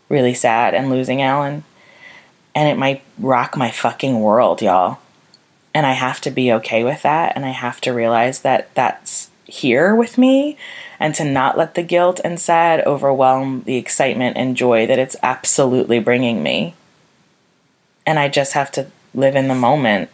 really 0.09 0.35
sad 0.35 0.75
and 0.75 0.91
losing 0.91 1.23
Alan. 1.23 1.65
And 2.55 2.69
it 2.69 2.79
might 2.79 3.03
rock 3.19 3.57
my 3.57 3.71
fucking 3.71 4.21
world, 4.21 4.61
y'all. 4.61 4.99
And 5.73 5.87
I 5.87 5.93
have 5.93 6.21
to 6.23 6.31
be 6.31 6.53
okay 6.55 6.83
with 6.83 7.03
that. 7.03 7.37
And 7.37 7.45
I 7.45 7.51
have 7.51 7.81
to 7.83 7.93
realize 7.93 8.41
that 8.41 8.75
that's 8.75 9.30
here 9.51 9.95
with 9.95 10.17
me 10.19 10.57
and 10.99 11.15
to 11.15 11.25
not 11.25 11.59
let 11.59 11.75
the 11.75 11.83
guilt 11.83 12.21
and 12.25 12.39
sad 12.41 12.85
overwhelm 12.87 13.63
the 13.65 13.77
excitement 13.77 14.37
and 14.37 14.57
joy 14.57 14.87
that 14.87 14.99
it's 14.99 15.17
absolutely 15.23 15.99
bringing 15.99 16.43
me. 16.43 16.75
and 18.07 18.19
I 18.19 18.29
just 18.29 18.55
have 18.55 18.71
to 18.73 18.87
live 19.15 19.37
in 19.37 19.49
the 19.49 19.55
moment, 19.55 20.11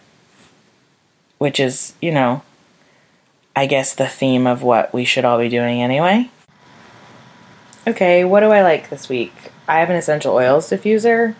which 1.39 1.61
is, 1.61 1.95
you 2.03 2.13
know, 2.13 2.43
I 3.55 3.67
guess 3.67 3.95
the 3.95 4.07
theme 4.07 4.47
of 4.47 4.63
what 4.63 4.93
we 4.93 5.05
should 5.05 5.25
all 5.25 5.39
be 5.39 5.49
doing 5.49 5.81
anyway. 5.83 6.31
Okay, 7.87 8.25
what 8.25 8.41
do 8.41 8.51
I 8.51 8.63
like 8.63 8.91
this 8.91 9.09
week? 9.09 9.33
I 9.69 9.81
have 9.81 9.91
an 9.91 9.97
essential 9.97 10.35
oils 10.35 10.69
diffuser 10.69 11.35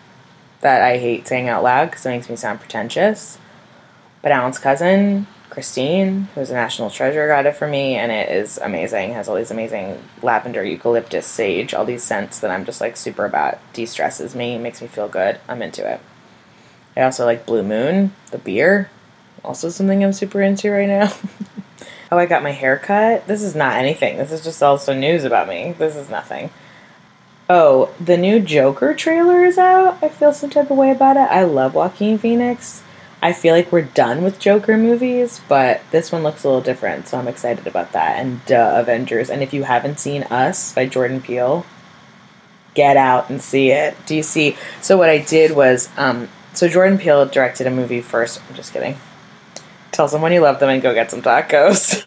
that 0.61 0.81
I 0.81 0.97
hate 0.97 1.27
saying 1.27 1.47
out 1.47 1.63
loud 1.63 1.91
because 1.91 2.05
it 2.05 2.09
makes 2.09 2.29
me 2.29 2.35
sound 2.35 2.59
pretentious. 2.59 3.37
But 4.21 4.31
Alan's 4.31 4.57
cousin, 4.57 5.27
Christine, 5.57 6.27
who's 6.35 6.51
a 6.51 6.53
national 6.53 6.91
treasure, 6.91 7.27
got 7.27 7.47
it 7.47 7.55
for 7.55 7.67
me, 7.67 7.95
and 7.95 8.11
it 8.11 8.29
is 8.29 8.59
amazing. 8.59 9.09
It 9.09 9.13
has 9.15 9.27
all 9.27 9.35
these 9.35 9.49
amazing 9.49 9.99
lavender, 10.21 10.63
eucalyptus, 10.63 11.25
sage, 11.25 11.73
all 11.73 11.83
these 11.83 12.03
scents 12.03 12.41
that 12.41 12.51
I'm 12.51 12.63
just 12.63 12.79
like 12.79 12.95
super 12.95 13.25
about. 13.25 13.57
De 13.73 13.87
stresses 13.87 14.35
me, 14.35 14.59
makes 14.59 14.83
me 14.83 14.87
feel 14.87 15.07
good. 15.07 15.39
I'm 15.49 15.63
into 15.63 15.83
it. 15.91 15.99
I 16.95 17.01
also 17.01 17.25
like 17.25 17.47
Blue 17.47 17.63
Moon, 17.63 18.13
the 18.29 18.37
beer. 18.37 18.91
Also 19.43 19.69
something 19.69 20.03
I'm 20.03 20.13
super 20.13 20.43
into 20.43 20.69
right 20.69 20.87
now. 20.87 21.11
oh, 22.11 22.19
I 22.19 22.27
got 22.27 22.43
my 22.43 22.51
hair 22.51 22.77
cut. 22.77 23.25
This 23.25 23.41
is 23.41 23.55
not 23.55 23.77
anything. 23.77 24.17
This 24.17 24.31
is 24.31 24.43
just 24.43 24.61
also 24.61 24.93
news 24.93 25.23
about 25.23 25.47
me. 25.47 25.71
This 25.71 25.95
is 25.95 26.07
nothing. 26.07 26.51
Oh, 27.49 27.91
the 27.99 28.15
new 28.15 28.39
Joker 28.39 28.93
trailer 28.93 29.43
is 29.43 29.57
out. 29.57 30.03
I 30.03 30.09
feel 30.09 30.33
some 30.33 30.51
type 30.51 30.69
of 30.69 30.77
way 30.77 30.91
about 30.91 31.17
it. 31.17 31.31
I 31.31 31.45
love 31.45 31.73
Joaquin 31.73 32.19
Phoenix. 32.19 32.83
I 33.21 33.33
feel 33.33 33.55
like 33.55 33.71
we're 33.71 33.81
done 33.81 34.23
with 34.23 34.39
Joker 34.39 34.77
movies, 34.77 35.41
but 35.47 35.81
this 35.91 36.11
one 36.11 36.21
looks 36.21 36.43
a 36.43 36.47
little 36.47 36.61
different, 36.61 37.07
so 37.07 37.17
I'm 37.17 37.27
excited 37.27 37.65
about 37.65 37.93
that. 37.93 38.19
And 38.19 38.45
duh, 38.45 38.73
Avengers. 38.75 39.29
And 39.29 39.41
if 39.41 39.53
you 39.53 39.63
haven't 39.63 39.99
seen 39.99 40.23
Us 40.23 40.73
by 40.73 40.85
Jordan 40.85 41.21
Peele, 41.21 41.65
get 42.75 42.95
out 42.95 43.29
and 43.29 43.41
see 43.41 43.71
it. 43.71 43.97
Do 44.05 44.15
you 44.15 44.21
see? 44.21 44.55
So 44.81 44.97
what 44.97 45.09
I 45.09 45.17
did 45.17 45.55
was, 45.55 45.89
um, 45.97 46.29
so 46.53 46.67
Jordan 46.67 46.99
Peele 46.99 47.25
directed 47.25 47.65
a 47.65 47.71
movie 47.71 48.01
first. 48.01 48.39
I'm 48.47 48.55
just 48.55 48.71
kidding. 48.71 48.97
Tell 49.91 50.07
someone 50.07 50.31
you 50.31 50.41
love 50.41 50.59
them 50.59 50.69
and 50.69 50.81
go 50.81 50.93
get 50.93 51.09
some 51.09 51.23
tacos. 51.23 51.87